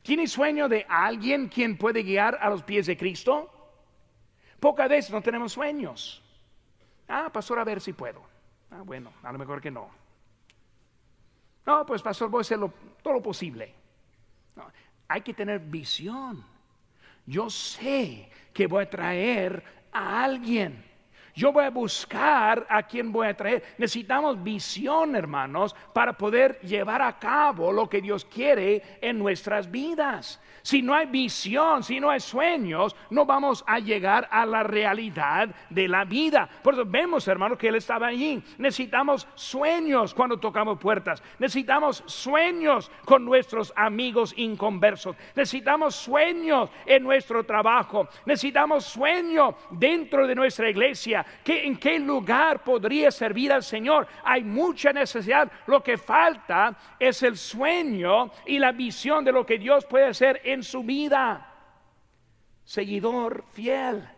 [0.02, 3.54] ¿Tiene sueño de alguien quien puede guiar a los pies de Cristo?
[4.58, 6.20] Pocas veces no tenemos sueños.
[7.06, 8.20] Ah, pastor, a ver si puedo.
[8.72, 9.88] Ah, bueno, a lo mejor que no.
[11.64, 12.58] No, pues pastor, voy a hacer
[13.00, 13.72] todo lo posible.
[15.06, 16.57] hay que tener visión
[17.28, 19.62] yo sé que voy a traer
[19.92, 20.87] a alguien.
[21.38, 23.62] Yo voy a buscar a quien voy a traer.
[23.78, 30.40] Necesitamos visión, hermanos, para poder llevar a cabo lo que Dios quiere en nuestras vidas.
[30.62, 35.48] Si no hay visión, si no hay sueños, no vamos a llegar a la realidad
[35.70, 36.48] de la vida.
[36.62, 38.42] Por eso vemos, hermanos, que Él estaba allí.
[38.58, 41.22] Necesitamos sueños cuando tocamos puertas.
[41.38, 45.16] Necesitamos sueños con nuestros amigos inconversos.
[45.36, 48.08] Necesitamos sueños en nuestro trabajo.
[48.26, 51.24] Necesitamos sueños dentro de nuestra iglesia.
[51.44, 54.06] ¿En qué lugar podría servir al Señor?
[54.24, 55.50] Hay mucha necesidad.
[55.66, 60.40] Lo que falta es el sueño y la visión de lo que Dios puede hacer
[60.44, 61.52] en su vida.
[62.64, 64.08] Seguidor fiel.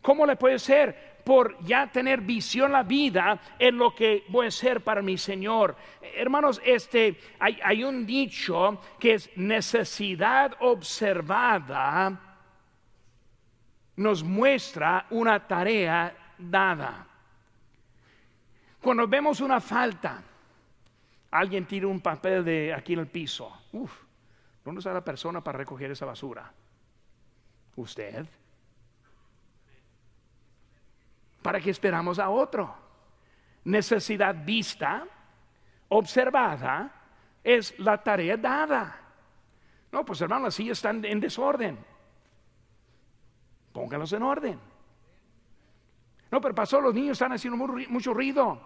[0.00, 1.14] ¿Cómo le puede ser?
[1.24, 5.74] Por ya tener visión la vida en lo que voy a ser para mi Señor.
[6.16, 12.20] Hermanos, este hay, hay un dicho que es necesidad observada
[13.96, 17.06] nos muestra una tarea dada.
[18.80, 20.22] Cuando vemos una falta,
[21.30, 23.50] alguien tira un papel de aquí en el piso.
[23.72, 24.04] Uf,
[24.64, 26.50] ¿Dónde está la persona para recoger esa basura?
[27.76, 28.26] ¿Usted?
[31.42, 32.74] ¿Para qué esperamos a otro?
[33.64, 35.06] Necesidad vista,
[35.88, 36.90] observada,
[37.42, 39.00] es la tarea dada.
[39.92, 41.78] No, pues hermano, así están en desorden.
[43.72, 44.73] Póngalos en orden.
[46.34, 48.60] No, pero pasó, los niños están haciendo mucho ruido.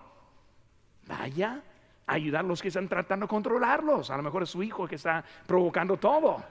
[1.07, 1.61] Vaya,
[2.07, 4.11] ayudar a los que están tratando de controlarlos.
[4.11, 6.43] A lo mejor es su hijo que está provocando todo.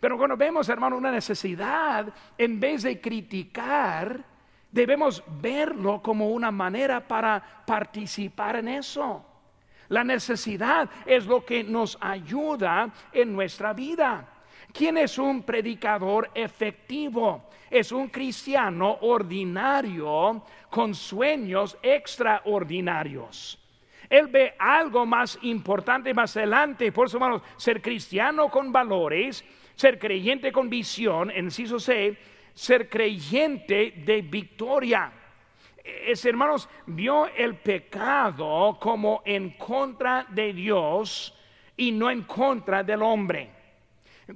[0.00, 4.24] Pero cuando vemos, hermano, una necesidad, en vez de criticar,
[4.72, 9.24] debemos verlo como una manera para participar en eso.
[9.86, 14.26] La necesidad es lo que nos ayuda en nuestra vida.
[14.72, 17.48] ¿Quién es un predicador efectivo?
[17.70, 23.58] Es un cristiano ordinario con sueños extraordinarios.
[24.08, 26.90] Él ve algo más importante más adelante.
[26.90, 29.44] Por eso, hermanos, ser cristiano con valores,
[29.76, 32.16] ser creyente con visión, en inciso C,
[32.52, 35.12] ser creyente de victoria.
[35.84, 41.34] Es, hermanos, vio el pecado como en contra de Dios
[41.76, 43.59] y no en contra del hombre.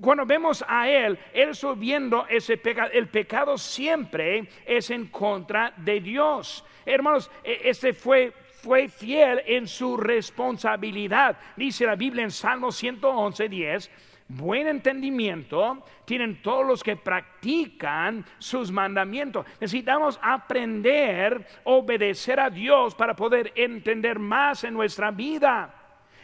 [0.01, 6.01] Cuando vemos a Él, Él subiendo ese pecado, el pecado siempre es en contra de
[6.01, 6.65] Dios.
[6.87, 8.33] Hermanos, e, ese fue
[8.65, 11.37] fue fiel en su responsabilidad.
[11.55, 13.91] Dice la Biblia en Salmo 111, 10,
[14.29, 19.45] buen entendimiento tienen todos los que practican sus mandamientos.
[19.61, 25.75] Necesitamos aprender, obedecer a Dios para poder entender más en nuestra vida.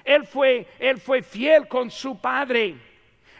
[0.02, 2.89] Él fue, él fue fiel con su padre.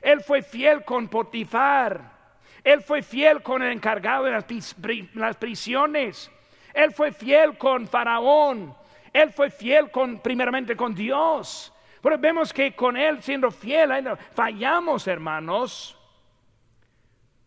[0.01, 2.18] Él fue fiel con Potifar.
[2.62, 6.30] Él fue fiel con el encargado de las, prisiones.
[6.74, 8.74] Él fue fiel con Faraón.
[9.12, 11.72] Él fue fiel con, primeramente con Dios.
[12.03, 13.90] Pero vemos que con Él siendo fiel,
[14.32, 15.96] fallamos, hermanos.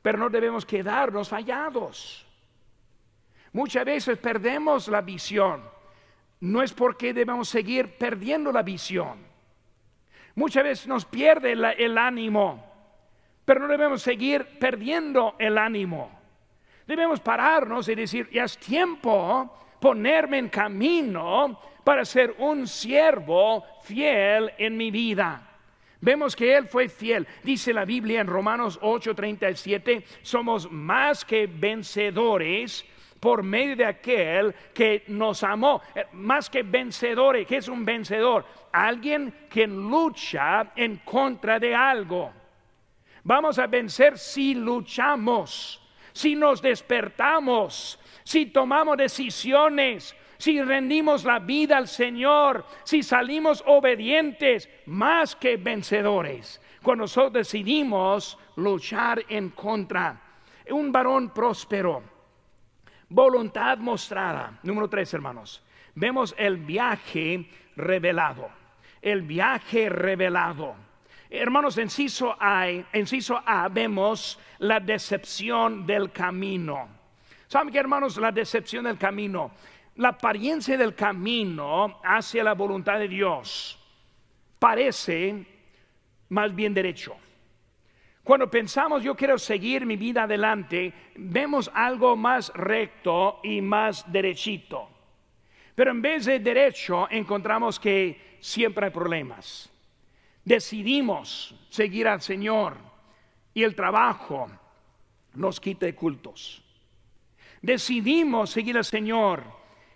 [0.02, 2.26] Pero no debemos quedarnos fallados.
[3.52, 5.64] Muchas veces perdemos la visión.
[6.40, 9.33] No es porque debemos seguir perdiendo la visión
[10.36, 12.64] Muchas veces nos pierde el, ánimo,
[13.46, 16.10] pero no debemos seguir perdiendo el ánimo.
[16.88, 24.52] Debemos pararnos y decir, ya es tiempo ponerme en camino para ser un siervo fiel
[24.58, 25.50] en mi vida.
[26.02, 27.28] Vemos que Él fue fiel.
[27.44, 32.86] Dice la Biblia en Romanos 8:37, somos más que vencedores
[33.24, 35.82] por medio de aquel que nos amó.
[35.96, 38.46] Eh, más que vencedores, ¿qué es un vencedor?
[38.74, 42.34] Alguien que lucha en contra de algo.
[43.24, 51.78] Vamos a vencer si luchamos, si nos despertamos, si tomamos decisiones, si rendimos la vida
[51.78, 56.60] al Señor, si salimos obedientes, más que vencedores.
[56.82, 60.20] Cuando nosotros decidimos luchar en contra.
[60.70, 62.13] Un varón próspero
[63.14, 64.58] Voluntad mostrada.
[64.64, 65.62] Número tres, hermanos.
[65.94, 68.50] Vemos el viaje revelado.
[69.00, 70.74] El viaje revelado.
[71.30, 76.88] Hermanos, en inciso A, inciso A vemos la decepción del camino.
[77.48, 78.18] ¿Saben qué, hermanos?
[78.18, 79.52] La decepción del camino.
[79.98, 83.78] La apariencia del camino hacia la voluntad de Dios
[84.58, 85.46] parece
[86.30, 87.16] más bien derecho.
[88.24, 94.90] Cuando pensamos yo quiero seguir mi vida adelante, vemos algo más recto y más derechito.
[95.76, 99.70] Pero en vez de derecho encontramos que siempre hay problemas.
[100.46, 102.78] Decidimos seguir al Señor
[103.54, 104.50] y el trabajo
[105.34, 106.64] nos quita cultos.
[107.62, 109.44] Decidimos seguir al Señor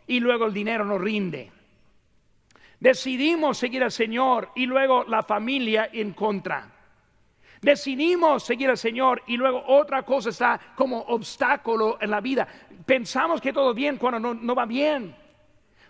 [0.05, 1.51] y luego el dinero nos rinde.
[2.79, 6.76] Decidimos seguir al Señor y luego la familia en contra.
[7.61, 12.47] Decidimos seguir al Señor y luego otra cosa está como obstáculo en la vida.
[12.85, 15.15] Pensamos que todo bien cuando no, no va bien.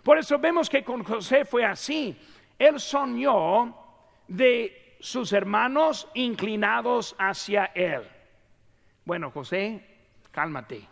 [0.02, 2.16] Por eso vemos que con José fue así.
[2.58, 3.76] Él soñó
[4.26, 8.02] de sus hermanos inclinados hacia él.
[9.04, 9.84] Bueno, José,
[10.30, 10.86] cálmate.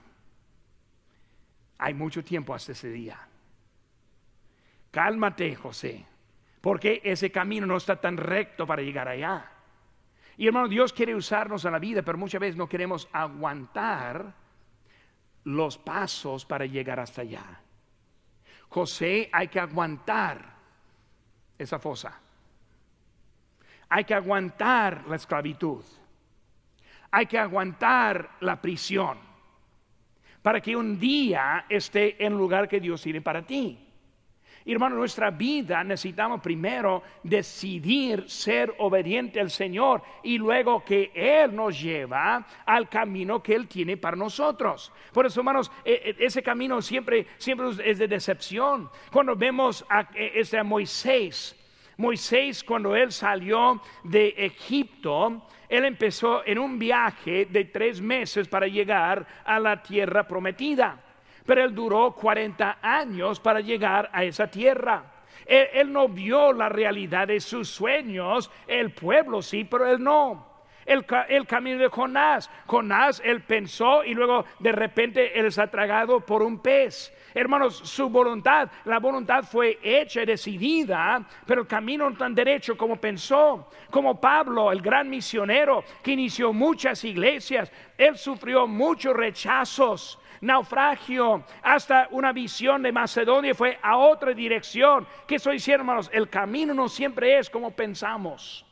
[1.78, 3.18] Hay mucho tiempo hasta ese día.
[4.90, 6.06] Cálmate, José,
[6.60, 9.50] porque ese camino no está tan recto para llegar allá.
[10.36, 14.34] Y hermano, Dios quiere usarnos en la vida, pero muchas veces no queremos aguantar
[15.44, 17.60] los pasos para llegar hasta allá.
[18.68, 20.56] José, hay que aguantar
[21.56, 22.20] esa fosa.
[23.88, 25.84] Hay que aguantar la esclavitud.
[27.10, 29.26] Hay que aguantar la prisión
[30.42, 33.85] para que un día esté en el lugar que Dios tiene para ti.
[34.68, 41.80] Hermano, nuestra vida necesitamos primero decidir ser obediente al Señor y luego que Él nos
[41.80, 44.92] lleva al camino que Él tiene para nosotros.
[45.12, 48.90] Por eso, hermanos, e, e, ese camino siempre, siempre es de decepción.
[49.12, 51.54] Cuando vemos a, e, ese a Moisés,
[51.96, 58.66] Moisés cuando él salió de Egipto, él empezó en un viaje de tres meses para
[58.66, 61.05] llegar a la tierra prometida
[61.46, 65.12] pero él duró 40 años para llegar a esa tierra.
[65.46, 70.56] Él, no vio la realidad de sus sueños, el pueblo sí, pero él no.
[70.84, 71.04] El,
[71.46, 72.48] camino de Jonás.
[72.66, 77.12] Jonás, él pensó y luego de repente él es atragado por un pez.
[77.34, 82.76] Hermanos, su voluntad, la voluntad fue hecha y decidida, pero el camino no tan derecho
[82.76, 83.68] como pensó.
[83.90, 92.08] Como Pablo, el gran misionero que inició muchas iglesias, él sufrió muchos rechazos naufragio, hasta
[92.10, 95.06] una visión de Macedonia fue a otra dirección.
[95.26, 96.10] ¿Qué estoy diciendo, hermanos?
[96.12, 98.64] El camino no siempre es como pensamos.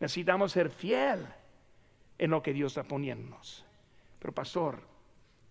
[0.00, 1.26] Necesitamos ser fiel
[2.18, 3.64] en lo que Dios está poniéndonos.
[4.18, 4.80] Pero pastor,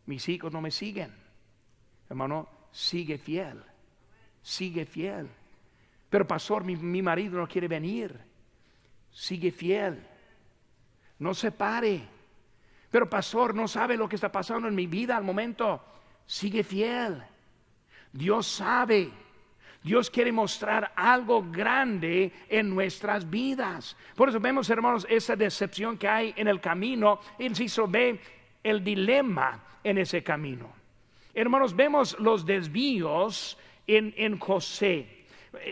[0.05, 1.13] mis hijos no me siguen.
[2.09, 3.63] Hermano, sigue fiel.
[4.41, 5.29] Sigue fiel.
[6.09, 8.19] Pero pastor, mi, mi marido no quiere venir.
[9.11, 10.05] Sigue fiel.
[11.19, 12.14] No se pare.
[12.95, 15.83] Pero pastor, no sabe lo que está pasando en mi vida al momento.
[16.25, 17.21] Sigue fiel.
[18.13, 19.09] Dios sabe.
[19.83, 23.97] Dios quiere mostrar algo grande en nuestras vidas.
[24.15, 27.19] Por eso vemos, hermanos, esa decepción que hay en el camino.
[27.37, 28.17] Inciso ve
[28.63, 30.71] el dilema en ese camino.
[31.33, 35.25] Hermanos, vemos los desvíos en, en José.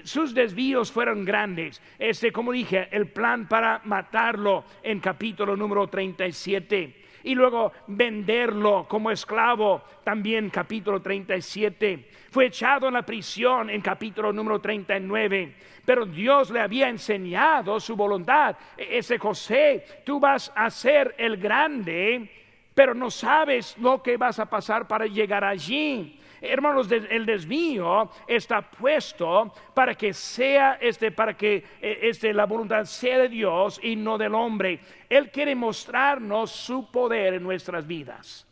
[0.04, 1.82] Sus desvíos fueron grandes.
[1.98, 9.10] Este, como dije, el plan para matarlo en capítulo número 37 y luego venderlo como
[9.10, 12.10] esclavo, también capítulo 37.
[12.30, 15.56] Fue echado en la prisión en capítulo número 39,
[15.86, 18.56] pero Dios le había enseñado su voluntad.
[18.78, 22.30] E-, ese José, tú vas a ser el grande,
[22.74, 26.20] pero no sabes lo que vas a pasar para llegar allí.
[26.46, 32.84] Hermanos, el desvío está puesto para que sea este, para que eh, este, la voluntad
[32.84, 34.82] sea de Dios y no del hombre.
[35.08, 38.46] Él quiere mostrarnos su poder en nuestras vidas.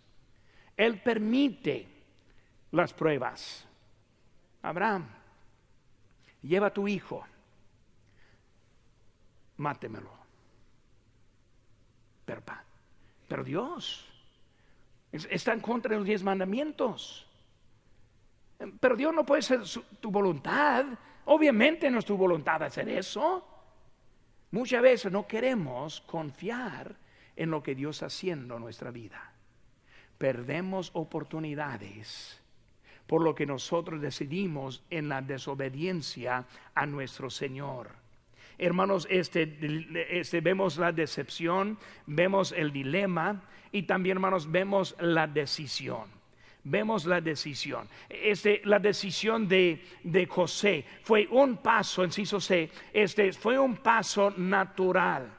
[0.78, 1.86] Él permite
[2.72, 3.68] las pruebas.
[4.62, 5.10] Abraham,
[6.44, 7.28] lleva a tu hijo,
[9.58, 10.12] mátemelo.
[12.24, 12.42] Pero,
[13.28, 14.08] pero Dios
[15.12, 17.28] está en contra de los diez mandamientos.
[18.80, 19.62] Pero Dios no puede ser
[20.00, 20.86] tu voluntad.
[21.26, 23.48] Obviamente no es tu voluntad hacer eso.
[24.52, 26.96] Muchas veces no queremos confiar
[27.36, 29.34] en lo que Dios está haciendo en nuestra vida.
[30.18, 32.40] Perdemos oportunidades
[33.08, 36.46] por lo que nosotros decidimos en la desobediencia
[36.76, 37.90] a nuestro Señor.
[38.58, 39.58] Hermanos, este,
[40.10, 43.42] este, vemos la decepción, vemos el dilema
[43.72, 46.21] y también, hermanos, vemos la decisión
[46.64, 47.88] vemos la decisión.
[48.10, 54.32] Este, la decisión de, de, José fue un paso, inciso C, este, fue un paso
[54.38, 55.32] natural.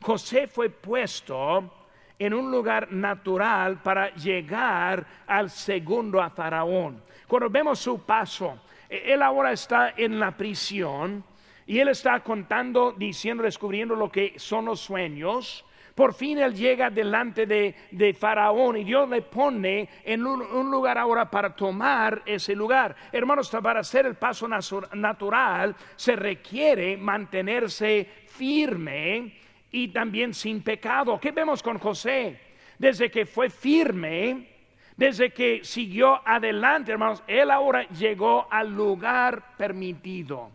[0.00, 1.86] José fue puesto
[2.18, 7.02] en un lugar natural para llegar al segundo a Faraón.
[7.26, 11.24] Cuando vemos su paso, él ahora está en la prisión
[11.66, 15.64] y él está contando, diciendo, descubriendo lo que son los sueños
[15.98, 21.28] por fin él llega delante de, Faraón y Dios le pone en un, lugar ahora
[21.28, 22.94] para tomar ese lugar.
[23.10, 29.40] Hermanos, para hacer el paso natural se requiere mantenerse firme
[29.72, 31.18] y también sin pecado.
[31.18, 32.38] ¿Qué vemos con José?
[32.78, 34.54] Desde que fue firme,
[34.96, 40.50] Desde que siguió adelante, hermanos, él ahora llegó al lugar permitido.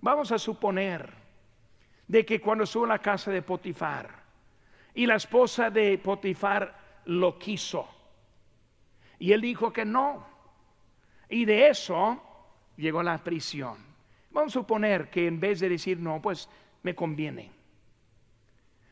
[0.00, 1.08] Vamos a suponer
[2.08, 4.21] de que cuando estuvo en la casa de Potifar
[4.94, 7.88] y la esposa de Potifar lo quiso
[9.22, 10.26] y él dijo que no.
[11.28, 12.20] Y de eso
[12.76, 13.78] llegó a la prisión.
[14.32, 16.48] Vamos a suponer que en vez de decir no, pues
[16.82, 17.48] me conviene.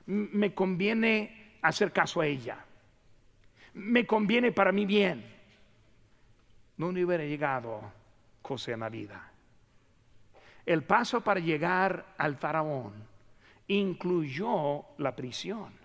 [0.07, 2.65] Me conviene hacer caso a ella.
[3.75, 5.25] Me conviene para mi bien.
[6.77, 7.81] No hubiera llegado
[8.41, 9.33] cosa en la vida.
[10.65, 12.93] El paso para llegar al faraón
[13.67, 15.80] incluyó la prisión.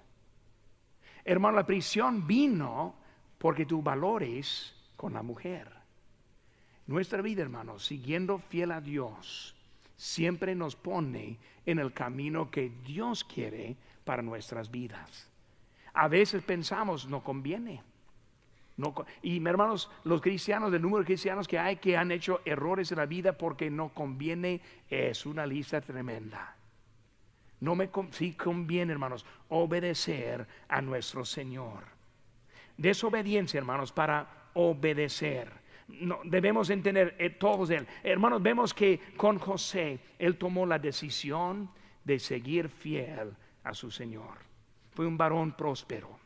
[1.25, 2.95] Hermano, la prisión vino
[3.39, 5.67] porque tú valores con la mujer.
[6.87, 9.55] Nuestra vida, hermano, siguiendo fiel a Dios,
[9.97, 15.27] siempre nos pone en el camino que Dios quiere para nuestras vidas.
[15.93, 17.81] A veces pensamos, no conviene.
[18.77, 22.91] No, y hermanos, los cristianos, el número de cristianos que hay que han hecho errores
[22.91, 26.54] en la vida porque no conviene, es una lista tremenda.
[27.59, 31.83] No me sí conviene, hermanos, obedecer a nuestro Señor.
[32.77, 35.51] Desobediencia, hermanos, para obedecer.
[35.87, 37.87] No, debemos entender eh, todos él.
[38.03, 41.69] Hermanos, vemos que con José él tomó la decisión
[42.03, 44.39] de seguir fiel a su Señor.
[44.91, 46.19] Fue un varón próspero.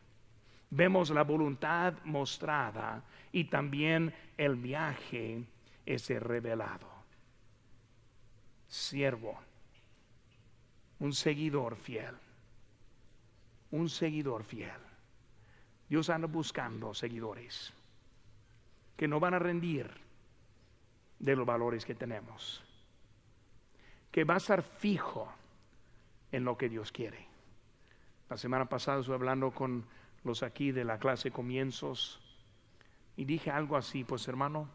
[0.72, 5.44] Vemos la voluntad mostrada y también el viaje
[5.86, 6.88] ese revelado.
[8.68, 9.40] Siervo,
[11.00, 12.16] un seguidor fiel,
[13.72, 14.82] un seguidor fiel.
[15.88, 17.74] Dios anda buscando seguidores
[18.95, 19.89] que no van a rendir
[21.20, 22.62] de los valores que tenemos,
[24.12, 25.32] que va a estar fijo
[26.32, 27.28] en lo que Dios quiere.
[28.30, 29.86] La semana pasada estuve hablando con
[30.24, 32.20] los aquí de la clase comienzos
[33.18, 34.70] y dije algo así, pues hermano,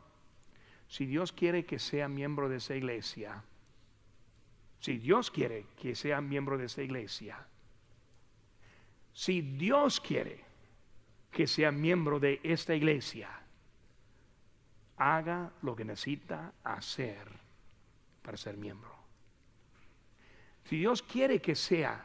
[0.89, 3.45] si Dios quiere que sea miembro de esa iglesia,
[4.85, 7.39] si Dios quiere que sea miembro de esa iglesia,
[9.15, 10.45] si Dios quiere
[11.31, 13.31] que sea miembro de esta iglesia,
[14.99, 17.27] haga lo que necesita hacer
[18.21, 18.95] para ser miembro.
[20.69, 22.05] Si Dios quiere que sea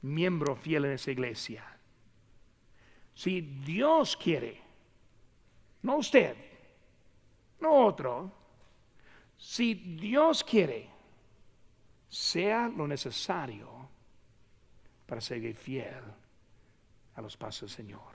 [0.00, 1.62] miembro fiel en esa iglesia,
[3.14, 4.62] si Dios quiere,
[5.82, 6.34] no usted,
[7.60, 8.32] no otro,
[9.36, 10.93] si Dios quiere,
[12.14, 13.68] sea lo necesario
[15.04, 16.04] para seguir fiel
[17.16, 18.14] a los pasos del Señor.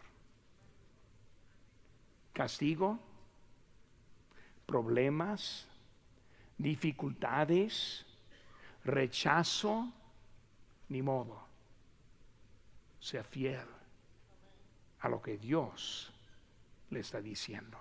[2.32, 2.98] Castigo,
[4.66, 5.68] problemas,
[6.58, 8.06] dificultades,
[8.86, 9.92] rechazo,
[10.88, 11.44] ni modo.
[13.02, 13.68] Sea fiel
[15.02, 16.14] a lo que Dios
[16.90, 17.78] le está diciendo.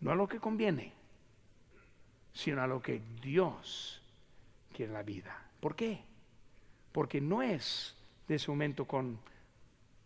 [0.00, 0.92] No a lo que conviene,
[2.34, 4.03] sino a lo que Dios
[4.74, 5.34] quiere en la vida.
[5.60, 6.04] ¿Por qué?
[6.92, 7.96] Porque no es
[8.28, 9.18] de ese momento con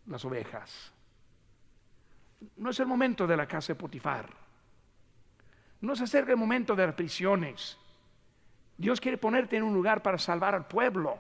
[0.06, 0.92] las ovejas.
[2.56, 4.28] No es el momento de la casa de Potifar.
[5.80, 7.78] No se acerca el momento de las prisiones.
[8.76, 11.18] Dios quiere ponerte en un lugar para salvar al pueblo.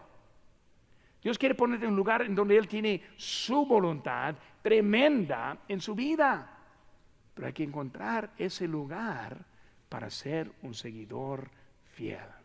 [1.22, 5.94] Dios quiere ponerte en un lugar en donde Él tiene su voluntad tremenda en su
[5.94, 6.56] vida.
[7.34, 9.44] Pero hay que encontrar ese lugar
[9.88, 11.50] para ser un seguidor
[11.92, 12.37] fiel.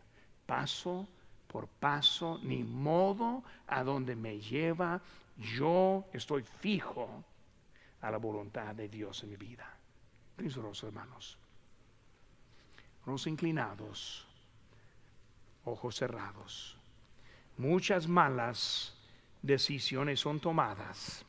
[0.54, 1.08] Paso
[1.48, 5.00] por paso, ni modo a donde me lleva,
[5.36, 7.24] yo estoy fijo
[8.00, 9.68] a la voluntad de Dios en mi vida.
[10.36, 11.36] Mis hermanos,
[13.04, 14.28] los inclinados,
[15.64, 16.76] ojos cerrados.
[17.58, 18.94] Muchas malas
[19.42, 21.26] decisiones son tomadas